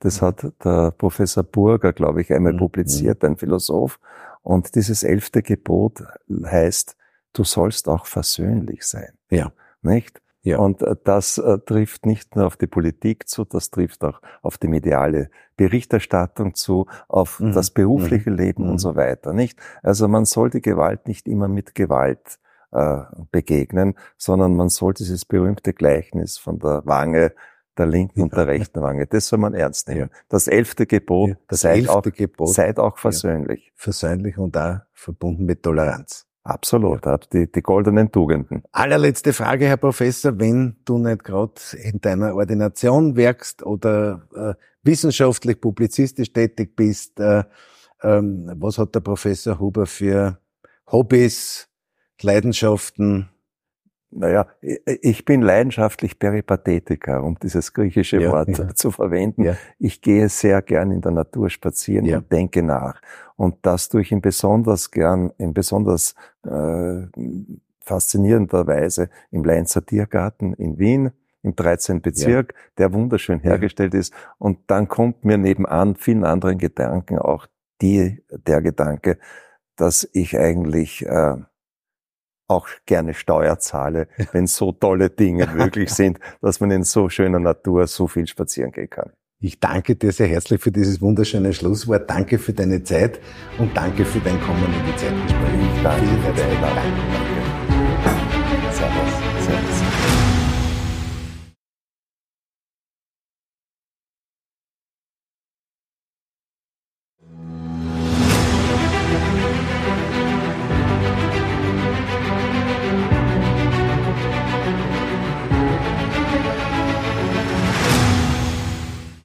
Das 0.00 0.22
hat 0.22 0.52
der 0.64 0.92
Professor 0.92 1.42
Burger, 1.42 1.92
glaube 1.92 2.22
ich, 2.22 2.32
einmal 2.32 2.54
mhm. 2.54 2.58
publiziert, 2.58 3.24
ein 3.24 3.36
Philosoph. 3.36 3.98
Und 4.42 4.74
dieses 4.74 5.02
elfte 5.02 5.42
Gebot 5.42 6.02
heißt, 6.30 6.96
du 7.32 7.44
sollst 7.44 7.88
auch 7.88 8.06
versöhnlich 8.06 8.84
sein. 8.84 9.12
Ja. 9.30 9.52
Nicht? 9.82 10.20
Ja. 10.42 10.58
Und 10.58 10.82
äh, 10.82 10.96
das 11.04 11.38
äh, 11.38 11.58
trifft 11.58 12.06
nicht 12.06 12.34
nur 12.36 12.46
auf 12.46 12.56
die 12.56 12.66
Politik 12.66 13.28
zu, 13.28 13.44
das 13.44 13.70
trifft 13.70 14.04
auch 14.04 14.20
auf 14.42 14.56
die 14.58 14.68
mediale 14.68 15.30
Berichterstattung 15.56 16.54
zu, 16.54 16.86
auf 17.08 17.40
mhm. 17.40 17.52
das 17.52 17.70
berufliche 17.70 18.30
mhm. 18.30 18.36
Leben 18.36 18.64
mhm. 18.64 18.70
und 18.70 18.78
so 18.78 18.96
weiter, 18.96 19.32
nicht? 19.32 19.58
Also 19.82 20.08
man 20.08 20.24
soll 20.24 20.50
die 20.50 20.62
Gewalt 20.62 21.06
nicht 21.06 21.28
immer 21.28 21.48
mit 21.48 21.74
Gewalt 21.74 22.38
äh, 22.72 23.02
begegnen, 23.30 23.94
sondern 24.16 24.56
man 24.56 24.70
soll 24.70 24.94
dieses 24.94 25.24
berühmte 25.24 25.74
Gleichnis 25.74 26.38
von 26.38 26.58
der 26.58 26.82
Wange 26.86 27.34
der 27.76 27.86
linken 27.86 28.22
und 28.22 28.32
der 28.34 28.46
rechten 28.46 28.82
Wange. 28.82 29.06
Das 29.06 29.28
soll 29.28 29.38
man 29.38 29.54
ernst 29.54 29.88
nehmen. 29.88 30.10
Das 30.28 30.48
elfte 30.48 30.86
Gebot, 30.86 31.36
das 31.48 31.60
seid, 31.60 31.78
elfte 31.78 31.92
auch, 31.92 32.02
Gebot, 32.02 32.54
seid 32.54 32.78
auch 32.78 32.98
versöhnlich. 32.98 33.72
Versöhnlich 33.74 34.38
und 34.38 34.54
da 34.54 34.86
verbunden 34.92 35.44
mit 35.44 35.62
Toleranz. 35.62 36.26
Absolut, 36.42 37.02
die, 37.32 37.52
die 37.52 37.62
goldenen 37.62 38.10
Tugenden. 38.10 38.62
Allerletzte 38.72 39.34
Frage, 39.34 39.66
Herr 39.66 39.76
Professor, 39.76 40.38
wenn 40.38 40.76
du 40.86 40.98
nicht 40.98 41.22
gerade 41.22 41.60
in 41.82 42.00
deiner 42.00 42.34
Ordination 42.34 43.14
wirkst 43.14 43.62
oder 43.62 44.26
äh, 44.34 44.54
wissenschaftlich, 44.82 45.60
publizistisch 45.60 46.32
tätig 46.32 46.76
bist, 46.76 47.20
äh, 47.20 47.44
ähm, 48.02 48.50
was 48.56 48.78
hat 48.78 48.94
der 48.94 49.00
Professor 49.00 49.58
Huber 49.58 49.84
für 49.84 50.38
Hobbys, 50.90 51.68
Leidenschaften, 52.22 53.28
naja, 54.10 54.46
ich 54.60 55.24
bin 55.24 55.40
leidenschaftlich 55.40 56.18
Peripathetiker, 56.18 57.22
um 57.22 57.38
dieses 57.38 57.72
griechische 57.72 58.20
ja, 58.20 58.32
Wort 58.32 58.58
ja. 58.58 58.74
zu 58.74 58.90
verwenden. 58.90 59.44
Ja. 59.44 59.56
Ich 59.78 60.00
gehe 60.00 60.28
sehr 60.28 60.62
gern 60.62 60.90
in 60.90 61.00
der 61.00 61.12
Natur 61.12 61.48
spazieren 61.48 62.12
und 62.12 62.32
denke 62.32 62.62
nach. 62.62 63.00
Und 63.36 63.56
das 63.62 63.88
tue 63.88 64.02
ich 64.02 64.12
in 64.12 64.20
besonders 64.20 64.90
gern, 64.90 65.32
in 65.38 65.54
besonders 65.54 66.14
äh, 66.44 67.06
faszinierender 67.80 68.66
Weise 68.66 69.10
im 69.30 69.44
Leinzer 69.44 69.84
Tiergarten 69.84 70.54
in 70.54 70.78
Wien, 70.78 71.12
im 71.42 71.56
13. 71.56 72.02
Bezirk, 72.02 72.54
der 72.78 72.92
wunderschön 72.92 73.40
hergestellt 73.40 73.94
ist. 73.94 74.12
Und 74.38 74.58
dann 74.66 74.88
kommt 74.88 75.24
mir 75.24 75.38
nebenan 75.38 75.94
vielen 75.96 76.24
anderen 76.24 76.58
Gedanken 76.58 77.18
auch 77.18 77.46
die, 77.80 78.22
der 78.30 78.60
Gedanke, 78.60 79.18
dass 79.76 80.08
ich 80.12 80.38
eigentlich 80.38 81.06
äh, 81.06 81.36
auch 82.50 82.68
gerne 82.86 83.14
Steuer 83.14 83.58
zahle, 83.58 84.08
wenn 84.32 84.46
so 84.46 84.72
tolle 84.72 85.10
Dinge 85.10 85.46
möglich 85.46 85.90
sind, 85.94 86.18
dass 86.42 86.60
man 86.60 86.70
in 86.70 86.84
so 86.84 87.08
schöner 87.08 87.38
Natur 87.38 87.86
so 87.86 88.06
viel 88.06 88.26
spazieren 88.26 88.72
gehen 88.72 88.90
kann. 88.90 89.10
Ich 89.42 89.58
danke 89.58 89.96
dir 89.96 90.12
sehr 90.12 90.26
herzlich 90.26 90.60
für 90.60 90.70
dieses 90.70 91.00
wunderschöne 91.00 91.54
Schlusswort. 91.54 92.10
Danke 92.10 92.38
für 92.38 92.52
deine 92.52 92.84
Zeit 92.84 93.20
und 93.56 93.74
danke 93.74 94.04
für 94.04 94.20
dein 94.20 94.38
Kommen 94.42 94.64
in 94.64 94.84
die 94.86 94.96
Zeitgespräche. 94.96 95.82
Danke 95.82 96.06
für 96.06 96.32
deine. 96.34 96.50
Servus. 96.60 97.39